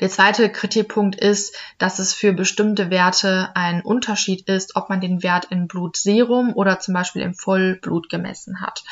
Der 0.00 0.08
zweite 0.08 0.50
Kritikpunkt 0.50 1.14
ist, 1.14 1.54
dass 1.76 1.98
es 1.98 2.14
für 2.14 2.32
bestimmte 2.32 2.88
Werte 2.88 3.50
ein 3.54 3.82
Unterschied 3.82 4.48
ist, 4.48 4.74
ob 4.74 4.88
man 4.88 5.02
den 5.02 5.22
Wert 5.22 5.46
in 5.50 5.68
Blutserum 5.68 6.54
oder 6.54 6.80
zum 6.80 6.94
Beispiel 6.94 7.20
im 7.20 7.34
Vollblut 7.34 8.08
gemessen 8.08 8.62
hat. 8.62 8.84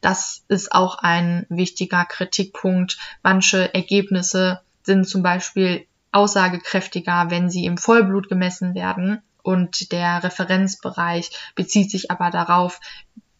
Das 0.00 0.44
ist 0.48 0.72
auch 0.72 0.94
ein 1.00 1.44
wichtiger 1.50 2.06
Kritikpunkt. 2.06 2.96
Manche 3.22 3.74
Ergebnisse 3.74 4.62
sind 4.82 5.06
zum 5.06 5.22
Beispiel 5.22 5.86
aussagekräftiger, 6.10 7.26
wenn 7.28 7.50
sie 7.50 7.66
im 7.66 7.76
Vollblut 7.76 8.30
gemessen 8.30 8.74
werden 8.74 9.20
und 9.42 9.92
der 9.92 10.22
Referenzbereich 10.22 11.30
bezieht 11.54 11.90
sich 11.90 12.10
aber 12.10 12.30
darauf, 12.30 12.80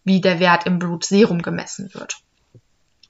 wie 0.04 0.20
der 0.20 0.40
Wert 0.40 0.66
im 0.66 0.78
Blutserum 0.78 1.42
gemessen 1.42 1.92
wird. 1.94 2.16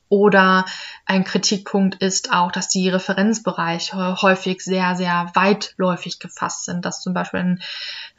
Oder 0.08 0.66
ein 1.06 1.24
Kritikpunkt 1.24 1.94
ist 2.02 2.32
auch, 2.32 2.52
dass 2.52 2.68
die 2.68 2.90
Referenzbereiche 2.90 4.20
häufig 4.20 4.60
sehr, 4.60 4.94
sehr 4.94 5.30
weitläufig 5.32 6.18
gefasst 6.18 6.66
sind, 6.66 6.84
dass 6.84 7.00
zum 7.00 7.14
Beispiel 7.14 7.40
ein 7.40 7.62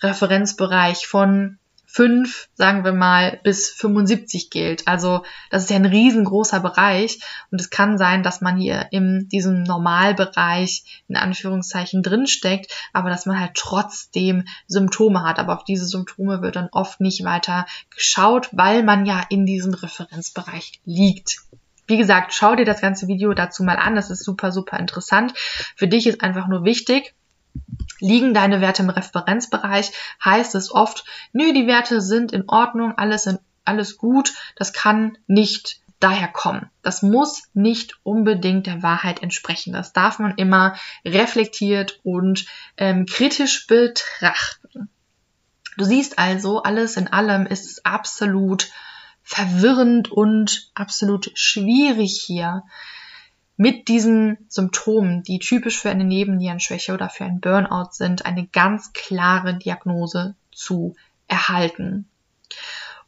Referenzbereich 0.01 1.05
von 1.05 1.59
5, 1.93 2.49
sagen 2.55 2.83
wir 2.83 2.91
mal, 2.91 3.39
bis 3.43 3.69
75 3.69 4.49
gilt. 4.49 4.87
Also 4.87 5.23
das 5.51 5.63
ist 5.63 5.69
ja 5.69 5.75
ein 5.75 5.85
riesengroßer 5.85 6.59
Bereich 6.59 7.19
und 7.51 7.61
es 7.61 7.69
kann 7.69 7.99
sein, 7.99 8.23
dass 8.23 8.41
man 8.41 8.57
hier 8.57 8.87
in 8.89 9.29
diesem 9.29 9.61
Normalbereich 9.61 11.03
in 11.07 11.17
Anführungszeichen 11.17 12.01
drinsteckt, 12.01 12.73
aber 12.93 13.11
dass 13.11 13.27
man 13.27 13.39
halt 13.39 13.53
trotzdem 13.53 14.45
Symptome 14.65 15.21
hat. 15.21 15.37
Aber 15.37 15.53
auf 15.53 15.65
diese 15.65 15.85
Symptome 15.85 16.41
wird 16.41 16.55
dann 16.55 16.69
oft 16.71 16.99
nicht 16.99 17.23
weiter 17.25 17.67
geschaut, 17.95 18.49
weil 18.53 18.81
man 18.81 19.05
ja 19.05 19.23
in 19.29 19.45
diesem 19.45 19.75
Referenzbereich 19.75 20.81
liegt. 20.85 21.43
Wie 21.85 21.97
gesagt, 21.97 22.33
schau 22.33 22.55
dir 22.55 22.65
das 22.65 22.81
ganze 22.81 23.07
Video 23.07 23.35
dazu 23.35 23.63
mal 23.63 23.77
an. 23.77 23.95
Das 23.95 24.09
ist 24.09 24.23
super, 24.23 24.51
super 24.51 24.79
interessant. 24.79 25.33
Für 25.75 25.87
dich 25.87 26.07
ist 26.07 26.23
einfach 26.23 26.47
nur 26.47 26.63
wichtig, 26.63 27.13
Liegen 28.03 28.33
deine 28.33 28.59
Werte 28.59 28.83
im 28.83 28.89
Referenzbereich, 28.89 29.93
heißt 30.23 30.55
es 30.55 30.73
oft, 30.73 31.05
nö, 31.31 31.53
die 31.53 31.67
Werte 31.67 32.01
sind 32.01 32.33
in 32.33 32.49
Ordnung, 32.49 32.97
alles, 32.97 33.27
in, 33.27 33.39
alles 33.63 33.97
gut, 33.97 34.33
das 34.57 34.73
kann 34.73 35.17
nicht 35.25 35.79
daher 36.01 36.27
kommen. 36.27 36.69
Das 36.81 37.01
muss 37.01 37.43
nicht 37.53 37.97
unbedingt 38.03 38.67
der 38.67 38.83
Wahrheit 38.83 39.23
entsprechen. 39.23 39.71
Das 39.71 39.93
darf 39.93 40.19
man 40.19 40.35
immer 40.35 40.75
reflektiert 41.05 42.01
und 42.03 42.45
ähm, 42.75 43.05
kritisch 43.05 43.67
betrachten. 43.67 44.89
Du 45.77 45.85
siehst 45.85 46.19
also, 46.19 46.61
alles 46.61 46.97
in 46.97 47.07
allem 47.07 47.45
ist 47.45 47.65
es 47.65 47.85
absolut 47.85 48.69
verwirrend 49.23 50.11
und 50.11 50.71
absolut 50.75 51.31
schwierig 51.35 52.21
hier 52.21 52.63
mit 53.55 53.87
diesen 53.87 54.37
Symptomen, 54.49 55.23
die 55.23 55.39
typisch 55.39 55.79
für 55.79 55.89
eine 55.89 56.03
Nebennierenschwäche 56.03 56.93
oder 56.93 57.09
für 57.09 57.25
ein 57.25 57.39
Burnout 57.39 57.89
sind, 57.91 58.25
eine 58.25 58.47
ganz 58.47 58.93
klare 58.93 59.55
Diagnose 59.55 60.35
zu 60.51 60.95
erhalten. 61.27 62.07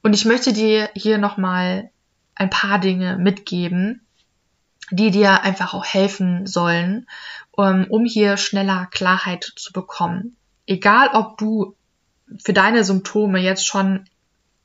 Und 0.03 0.13
ich 0.13 0.25
möchte 0.25 0.53
dir 0.53 0.89
hier 0.93 1.17
nochmal 1.17 1.89
ein 2.35 2.49
paar 2.49 2.79
Dinge 2.79 3.17
mitgeben, 3.17 4.01
die 4.91 5.09
dir 5.09 5.41
einfach 5.41 5.73
auch 5.73 5.85
helfen 5.85 6.45
sollen, 6.45 7.07
um, 7.51 7.85
um 7.89 8.05
hier 8.05 8.37
schneller 8.37 8.87
Klarheit 8.91 9.51
zu 9.55 9.73
bekommen. 9.73 10.35
Egal, 10.67 11.09
ob 11.13 11.37
du 11.37 11.75
für 12.43 12.53
deine 12.53 12.83
Symptome 12.83 13.39
jetzt 13.39 13.65
schon 13.65 14.05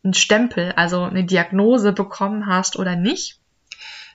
einen 0.02 0.14
Stempel, 0.14 0.72
also 0.72 1.04
eine 1.04 1.24
Diagnose 1.24 1.92
bekommen 1.92 2.46
hast 2.46 2.78
oder 2.78 2.96
nicht, 2.96 3.39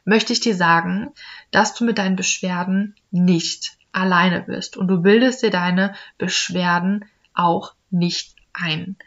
möchte 0.05 0.33
ich 0.33 0.39
dir 0.39 0.55
sagen, 0.55 1.11
dass 1.51 1.73
du 1.73 1.83
mit 1.83 1.97
deinen 1.97 2.15
Beschwerden 2.15 2.95
nicht 3.11 3.77
alleine 3.91 4.41
bist 4.41 4.77
und 4.77 4.87
du 4.87 5.01
bildest 5.01 5.43
dir 5.43 5.49
deine 5.49 5.95
Beschwerden 6.17 7.05
auch 7.33 7.73
nicht 7.89 8.35
ein. 8.53 8.97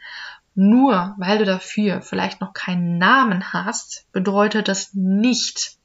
Nur 0.55 1.15
weil 1.17 1.37
du 1.37 1.45
dafür 1.45 2.01
vielleicht 2.01 2.41
noch 2.41 2.53
keinen 2.53 2.97
Namen 2.97 3.53
hast, 3.53 4.11
bedeutet 4.11 4.67
das 4.67 4.93
nicht, 4.93 5.77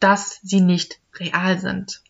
dass 0.00 0.40
sie 0.42 0.60
nicht 0.60 1.00
real 1.18 1.58
sind. 1.58 2.02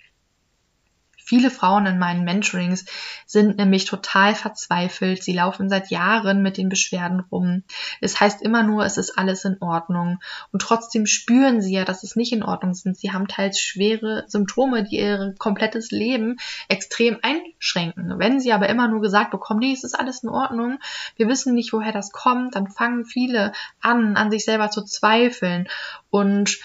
Viele 1.28 1.50
Frauen 1.50 1.86
in 1.86 1.98
meinen 1.98 2.22
Mentorings 2.22 2.84
sind 3.26 3.56
nämlich 3.56 3.84
total 3.84 4.36
verzweifelt. 4.36 5.24
Sie 5.24 5.32
laufen 5.32 5.68
seit 5.68 5.90
Jahren 5.90 6.40
mit 6.40 6.56
den 6.56 6.68
Beschwerden 6.68 7.18
rum. 7.18 7.64
Es 8.00 8.20
heißt 8.20 8.42
immer 8.42 8.62
nur, 8.62 8.84
es 8.84 8.96
ist 8.96 9.18
alles 9.18 9.44
in 9.44 9.60
Ordnung. 9.60 10.20
Und 10.52 10.62
trotzdem 10.62 11.04
spüren 11.04 11.60
sie 11.60 11.74
ja, 11.74 11.84
dass 11.84 12.04
es 12.04 12.14
nicht 12.14 12.32
in 12.32 12.44
Ordnung 12.44 12.74
sind. 12.74 12.96
Sie 12.96 13.10
haben 13.10 13.26
teils 13.26 13.60
schwere 13.60 14.22
Symptome, 14.28 14.84
die 14.84 15.00
ihr 15.00 15.34
komplettes 15.36 15.90
Leben 15.90 16.36
extrem 16.68 17.18
einschränken. 17.22 18.20
Wenn 18.20 18.38
sie 18.38 18.52
aber 18.52 18.68
immer 18.68 18.86
nur 18.86 19.00
gesagt 19.00 19.32
bekommen, 19.32 19.58
nee, 19.58 19.72
es 19.72 19.82
ist 19.82 19.98
alles 19.98 20.22
in 20.22 20.28
Ordnung, 20.28 20.78
wir 21.16 21.26
wissen 21.26 21.54
nicht, 21.54 21.72
woher 21.72 21.90
das 21.90 22.12
kommt, 22.12 22.54
dann 22.54 22.68
fangen 22.68 23.04
viele 23.04 23.50
an, 23.80 24.16
an 24.16 24.30
sich 24.30 24.44
selber 24.44 24.70
zu 24.70 24.84
zweifeln 24.84 25.66
und 26.08 26.60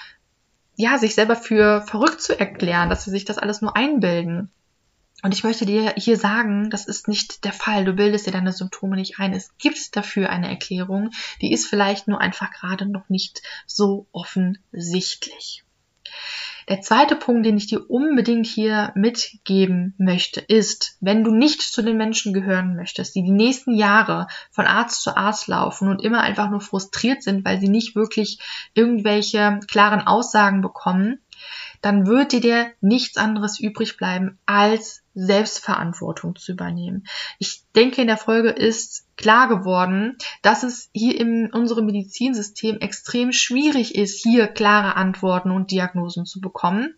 ja, 0.75 0.97
sich 0.97 1.15
selber 1.15 1.35
für 1.35 1.81
verrückt 1.81 2.21
zu 2.21 2.39
erklären, 2.39 2.89
dass 2.89 3.03
sie 3.03 3.11
sich 3.11 3.25
das 3.25 3.37
alles 3.37 3.61
nur 3.61 3.75
einbilden. 3.75 4.49
Und 5.23 5.33
ich 5.33 5.43
möchte 5.43 5.65
dir 5.65 5.93
hier 5.97 6.17
sagen, 6.17 6.69
das 6.71 6.87
ist 6.87 7.07
nicht 7.07 7.43
der 7.43 7.53
Fall. 7.53 7.85
Du 7.85 7.93
bildest 7.93 8.25
dir 8.25 8.31
deine 8.31 8.53
Symptome 8.53 8.95
nicht 8.95 9.19
ein. 9.19 9.33
Es 9.33 9.55
gibt 9.59 9.95
dafür 9.95 10.29
eine 10.29 10.49
Erklärung, 10.49 11.11
die 11.41 11.53
ist 11.53 11.67
vielleicht 11.67 12.07
nur 12.07 12.19
einfach 12.19 12.51
gerade 12.51 12.87
noch 12.87 13.07
nicht 13.09 13.43
so 13.67 14.07
offensichtlich. 14.11 15.63
Der 16.69 16.81
zweite 16.81 17.15
Punkt, 17.15 17.45
den 17.45 17.57
ich 17.57 17.67
dir 17.67 17.89
unbedingt 17.89 18.45
hier 18.45 18.91
mitgeben 18.95 19.95
möchte, 19.97 20.39
ist, 20.41 20.97
wenn 20.99 21.23
du 21.23 21.31
nicht 21.31 21.61
zu 21.61 21.81
den 21.81 21.97
Menschen 21.97 22.33
gehören 22.33 22.75
möchtest, 22.75 23.15
die 23.15 23.23
die 23.23 23.31
nächsten 23.31 23.73
Jahre 23.73 24.27
von 24.51 24.65
Arzt 24.65 25.01
zu 25.01 25.15
Arzt 25.15 25.47
laufen 25.47 25.87
und 25.87 26.03
immer 26.03 26.21
einfach 26.21 26.49
nur 26.49 26.61
frustriert 26.61 27.23
sind, 27.23 27.43
weil 27.45 27.59
sie 27.59 27.69
nicht 27.69 27.95
wirklich 27.95 28.39
irgendwelche 28.73 29.59
klaren 29.67 30.01
Aussagen 30.01 30.61
bekommen, 30.61 31.19
dann 31.81 32.05
wird 32.05 32.31
dir 32.31 32.71
nichts 32.79 33.17
anderes 33.17 33.59
übrig 33.59 33.97
bleiben, 33.97 34.37
als 34.45 35.00
Selbstverantwortung 35.13 36.35
zu 36.35 36.53
übernehmen. 36.53 37.05
Ich 37.39 37.63
denke, 37.75 38.01
in 38.01 38.07
der 38.07 38.17
Folge 38.17 38.49
ist 38.49 39.05
klar 39.17 39.47
geworden, 39.47 40.17
dass 40.41 40.63
es 40.63 40.89
hier 40.93 41.19
in 41.19 41.51
unserem 41.51 41.85
Medizinsystem 41.85 42.79
extrem 42.79 43.31
schwierig 43.31 43.95
ist, 43.95 44.23
hier 44.23 44.47
klare 44.47 44.95
Antworten 44.95 45.51
und 45.51 45.71
Diagnosen 45.71 46.25
zu 46.25 46.39
bekommen. 46.39 46.95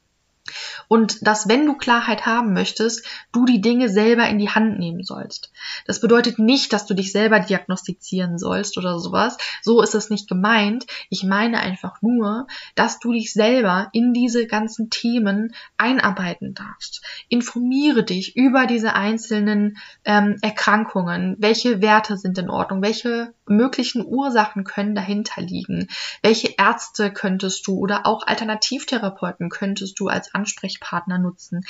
Und 0.88 1.26
dass, 1.26 1.48
wenn 1.48 1.66
du 1.66 1.76
Klarheit 1.76 2.26
haben 2.26 2.54
möchtest, 2.54 3.06
du 3.32 3.46
die 3.46 3.62
Dinge 3.62 3.90
selber 3.90 4.28
in 4.28 4.40
die 4.40 4.50
Hand 4.50 4.78
nehmen 4.78 5.04
sollst. 5.04 5.52
Das 5.86 6.02
bedeutet 6.02 6.38
nicht, 6.38 6.74
dass 6.74 6.86
du 6.86 6.94
dich 6.94 7.12
selber 7.12 7.40
diagnostizieren 7.40 8.38
sollst 8.38 8.78
oder 8.78 9.00
sowas. 9.00 9.38
So 9.62 9.82
ist 9.82 9.96
es 9.96 10.10
nicht 10.10 10.28
gemeint. 10.28 10.86
Ich 11.10 11.24
meine 11.24 11.60
einfach 11.60 12.02
nur, 12.02 12.48
dass 12.76 13.00
du 13.00 13.14
dich 13.14 13.32
selber 13.32 13.90
in 13.94 14.14
diese 14.14 14.46
ganzen 14.46 14.90
Themen 14.90 15.56
einarbeiten 15.78 16.54
darfst. 16.54 17.02
Informiere 17.30 18.04
dich 18.04 18.36
über 18.36 18.66
diese 18.66 18.96
einzelnen 18.96 19.78
ähm, 20.04 20.38
Erkrankungen. 20.42 21.38
Welche 21.40 21.82
Werte 21.82 22.18
sind 22.18 22.38
in 22.38 22.50
Ordnung? 22.50 22.82
Welche 22.82 23.34
möglichen 23.48 24.06
Ursachen 24.06 24.64
können 24.64 24.96
dahinter 24.96 25.42
liegen? 25.42 25.90
Welche 26.22 26.56
Ärzte 26.58 27.12
könntest 27.12 27.68
du 27.68 27.78
oder 27.78 28.06
auch 28.06 28.26
Alternativtherapeuten 28.26 29.50
könntest 29.50 30.00
du 30.00 30.08
als 30.08 30.34
Ansprechpartner 30.34 31.20
nutzen? 31.20 31.66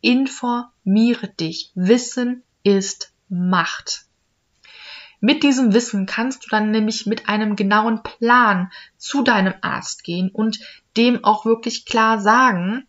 Informiere 0.00 1.28
dich. 1.28 1.72
Wissen 1.74 2.42
ist 2.62 3.12
Macht. 3.28 4.06
Mit 5.20 5.42
diesem 5.42 5.74
Wissen 5.74 6.06
kannst 6.06 6.44
du 6.44 6.48
dann 6.48 6.70
nämlich 6.70 7.04
mit 7.06 7.28
einem 7.28 7.54
genauen 7.54 8.02
Plan 8.02 8.72
zu 8.96 9.22
deinem 9.22 9.54
Arzt 9.60 10.02
gehen 10.02 10.30
und 10.30 10.58
dem 10.96 11.24
auch 11.24 11.44
wirklich 11.44 11.84
klar 11.84 12.20
sagen, 12.20 12.86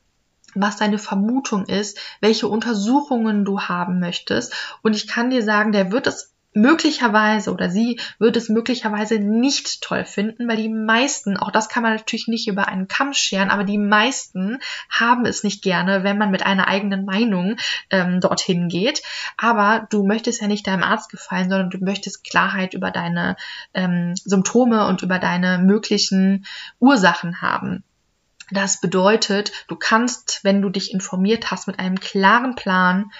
was 0.55 0.77
deine 0.77 0.97
Vermutung 0.97 1.65
ist, 1.65 1.99
welche 2.21 2.47
Untersuchungen 2.47 3.45
du 3.45 3.62
haben 3.62 3.99
möchtest. 3.99 4.53
Und 4.81 4.95
ich 4.95 5.07
kann 5.07 5.29
dir 5.29 5.43
sagen, 5.43 5.71
der 5.71 5.91
wird 5.91 6.07
es 6.07 6.34
möglicherweise 6.54 7.52
oder 7.54 7.70
sie 7.70 8.00
wird 8.20 8.36
es 8.36 8.50
möglicherweise 8.50 9.20
nicht 9.20 9.82
toll 9.82 10.04
finden, 10.04 10.48
weil 10.48 10.58
die 10.58 10.70
meisten, 10.70 11.38
auch 11.38 11.52
das 11.52 11.70
kann 11.70 11.84
man 11.84 11.96
natürlich 11.96 12.28
nicht 12.28 12.48
über 12.48 12.68
einen 12.68 12.88
Kamm 12.88 13.14
scheren, 13.14 13.50
aber 13.50 13.64
die 13.64 13.78
meisten 13.78 14.60
haben 14.90 15.26
es 15.26 15.44
nicht 15.44 15.64
gerne, 15.64 16.04
wenn 16.04 16.18
man 16.18 16.32
mit 16.32 16.46
einer 16.46 16.68
eigenen 16.68 17.06
Meinung 17.06 17.56
ähm, 17.90 18.20
dorthin 18.20 18.68
geht. 18.68 19.02
Aber 19.38 19.88
du 19.90 20.06
möchtest 20.06 20.42
ja 20.42 20.48
nicht 20.48 20.68
deinem 20.68 20.84
Arzt 20.84 21.10
gefallen, 21.10 21.50
sondern 21.50 21.70
du 21.70 21.78
möchtest 21.80 22.24
Klarheit 22.24 22.74
über 22.74 22.92
deine 22.92 23.38
ähm, 23.74 24.14
Symptome 24.16 24.88
und 24.88 25.02
über 25.02 25.20
deine 25.20 25.58
möglichen 25.60 26.46
Ursachen 26.80 27.42
haben. 27.42 27.84
Das 28.52 28.82
bedeutet, 28.82 29.54
du 29.70 29.78
kannst, 29.78 30.42
wenn 30.44 30.62
du 30.62 30.70
dich 30.70 30.94
informiert 30.94 31.52
hast, 31.52 31.68
mit 31.68 31.80
einem 31.80 32.00
klaren 32.02 32.56
Plan 32.56 33.12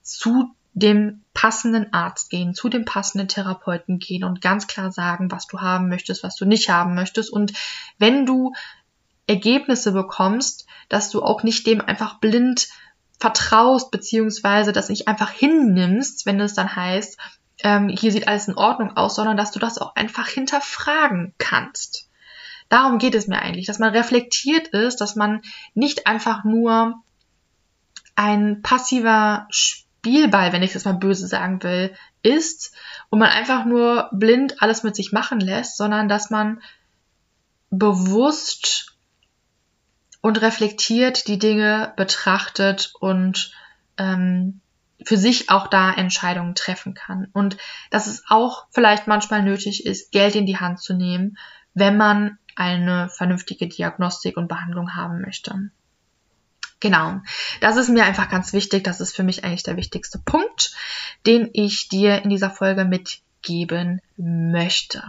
zu 0.00 0.54
dem 0.78 1.22
passenden 1.34 1.92
Arzt 1.92 2.30
gehen, 2.30 2.54
zu 2.54 2.68
dem 2.68 2.84
passenden 2.84 3.28
Therapeuten 3.28 3.98
gehen 3.98 4.24
und 4.24 4.40
ganz 4.40 4.66
klar 4.66 4.90
sagen, 4.90 5.30
was 5.30 5.46
du 5.46 5.60
haben 5.60 5.88
möchtest, 5.88 6.22
was 6.22 6.36
du 6.36 6.44
nicht 6.44 6.68
haben 6.68 6.94
möchtest. 6.94 7.30
Und 7.30 7.52
wenn 7.98 8.26
du 8.26 8.52
Ergebnisse 9.26 9.92
bekommst, 9.92 10.66
dass 10.88 11.10
du 11.10 11.22
auch 11.22 11.42
nicht 11.42 11.66
dem 11.66 11.80
einfach 11.80 12.18
blind 12.18 12.68
vertraust, 13.20 13.90
beziehungsweise 13.90 14.72
das 14.72 14.88
nicht 14.88 15.08
einfach 15.08 15.30
hinnimmst, 15.30 16.26
wenn 16.26 16.40
es 16.40 16.54
dann 16.54 16.74
heißt, 16.74 17.18
ähm, 17.64 17.88
hier 17.88 18.12
sieht 18.12 18.28
alles 18.28 18.48
in 18.48 18.56
Ordnung 18.56 18.96
aus, 18.96 19.16
sondern 19.16 19.36
dass 19.36 19.50
du 19.50 19.58
das 19.58 19.78
auch 19.78 19.96
einfach 19.96 20.28
hinterfragen 20.28 21.34
kannst. 21.38 22.08
Darum 22.68 22.98
geht 22.98 23.14
es 23.14 23.26
mir 23.26 23.40
eigentlich, 23.40 23.66
dass 23.66 23.78
man 23.78 23.94
reflektiert 23.94 24.68
ist, 24.68 25.00
dass 25.00 25.16
man 25.16 25.42
nicht 25.74 26.06
einfach 26.06 26.44
nur 26.44 27.02
ein 28.14 28.62
passiver 28.62 29.46
Spielball, 29.98 30.52
wenn 30.52 30.62
ich 30.62 30.72
das 30.72 30.84
mal 30.84 30.94
böse 30.94 31.26
sagen 31.26 31.62
will, 31.62 31.94
ist 32.22 32.74
und 33.10 33.18
man 33.18 33.30
einfach 33.30 33.64
nur 33.64 34.08
blind 34.12 34.62
alles 34.62 34.82
mit 34.82 34.94
sich 34.94 35.12
machen 35.12 35.40
lässt, 35.40 35.76
sondern 35.76 36.08
dass 36.08 36.30
man 36.30 36.60
bewusst 37.70 38.96
und 40.20 40.40
reflektiert 40.40 41.26
die 41.26 41.38
Dinge 41.38 41.92
betrachtet 41.96 42.92
und 43.00 43.52
ähm, 43.96 44.60
für 45.04 45.16
sich 45.16 45.50
auch 45.50 45.68
da 45.68 45.92
Entscheidungen 45.92 46.54
treffen 46.54 46.94
kann. 46.94 47.28
Und 47.32 47.56
dass 47.90 48.06
es 48.06 48.24
auch 48.28 48.66
vielleicht 48.70 49.06
manchmal 49.06 49.42
nötig 49.42 49.86
ist, 49.86 50.12
Geld 50.12 50.34
in 50.34 50.46
die 50.46 50.58
Hand 50.58 50.80
zu 50.80 50.94
nehmen, 50.94 51.38
wenn 51.74 51.96
man 51.96 52.38
eine 52.56 53.08
vernünftige 53.08 53.68
Diagnostik 53.68 54.36
und 54.36 54.48
Behandlung 54.48 54.96
haben 54.96 55.20
möchte. 55.20 55.70
Genau, 56.80 57.20
das 57.60 57.76
ist 57.76 57.88
mir 57.88 58.04
einfach 58.04 58.28
ganz 58.28 58.52
wichtig. 58.52 58.84
Das 58.84 59.00
ist 59.00 59.16
für 59.16 59.24
mich 59.24 59.44
eigentlich 59.44 59.64
der 59.64 59.76
wichtigste 59.76 60.18
Punkt, 60.18 60.74
den 61.26 61.50
ich 61.52 61.88
dir 61.88 62.22
in 62.22 62.30
dieser 62.30 62.50
Folge 62.50 62.84
mitgeben 62.84 64.00
möchte. 64.16 65.02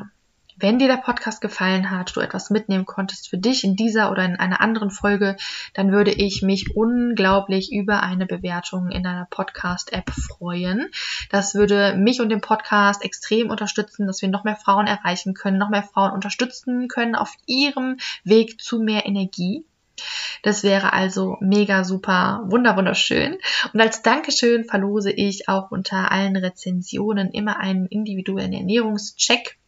Wenn 0.62 0.78
dir 0.78 0.90
der 0.90 0.98
Podcast 0.98 1.40
gefallen 1.40 1.90
hat, 1.90 2.18
du 2.18 2.20
etwas 2.20 2.50
mitnehmen 2.50 2.86
konntest 2.86 3.30
für 3.30 3.38
dich 3.38 3.64
in 3.64 3.78
dieser 3.78 4.12
oder 4.12 4.26
in 4.26 4.36
einer 4.36 4.60
anderen 4.60 4.92
Folge, 4.92 5.38
dann 5.74 5.94
würde 5.94 6.12
ich 6.12 6.42
mich 6.42 6.76
unglaublich 6.76 7.72
über 7.72 8.04
eine 8.04 8.26
Bewertung 8.26 8.90
in 8.90 9.08
einer 9.08 9.26
Podcast-App 9.30 10.10
freuen. 10.10 10.90
Das 11.30 11.56
würde 11.56 11.96
mich 11.96 12.20
und 12.20 12.28
den 12.28 12.42
Podcast 12.42 13.06
extrem 13.06 13.50
unterstützen, 13.50 14.06
dass 14.06 14.22
wir 14.22 14.28
noch 14.28 14.44
mehr 14.44 14.58
Frauen 14.58 14.86
erreichen 14.86 15.34
können, 15.34 15.60
noch 15.60 15.70
mehr 15.70 15.84
Frauen 15.84 16.12
unterstützen 16.12 16.90
können 16.90 17.16
auf 17.16 17.34
ihrem 17.46 17.98
Weg 18.26 18.60
zu 18.60 18.82
mehr 18.82 19.06
Energie. 19.06 19.64
Das 20.44 20.64
wäre 20.64 20.94
also 20.94 21.38
mega 21.40 21.84
super, 21.84 22.44
wunder 22.46 22.76
wunderschön. 22.76 23.38
Und 23.74 23.82
als 23.82 24.02
Dankeschön 24.02 24.66
verlose 24.66 25.12
ich 25.12 25.50
auch 25.50 25.72
unter 25.72 26.12
allen 26.12 26.36
Rezensionen 26.36 27.32
immer 27.32 27.60
einen 27.60 27.86
individuellen 27.88 28.54
Ernährungscheck 28.54 29.60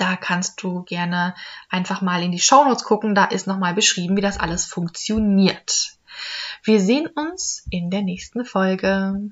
da 0.00 0.16
kannst 0.16 0.62
du 0.62 0.82
gerne 0.84 1.34
einfach 1.68 2.00
mal 2.00 2.22
in 2.22 2.32
die 2.32 2.40
Shownotes 2.40 2.84
gucken. 2.84 3.14
Da 3.14 3.26
ist 3.26 3.46
nochmal 3.46 3.74
beschrieben, 3.74 4.16
wie 4.16 4.22
das 4.22 4.40
alles 4.40 4.64
funktioniert. 4.64 5.98
Wir 6.64 6.80
sehen 6.80 7.06
uns 7.06 7.66
in 7.70 7.90
der 7.90 8.00
nächsten 8.00 8.46
Folge. 8.46 9.30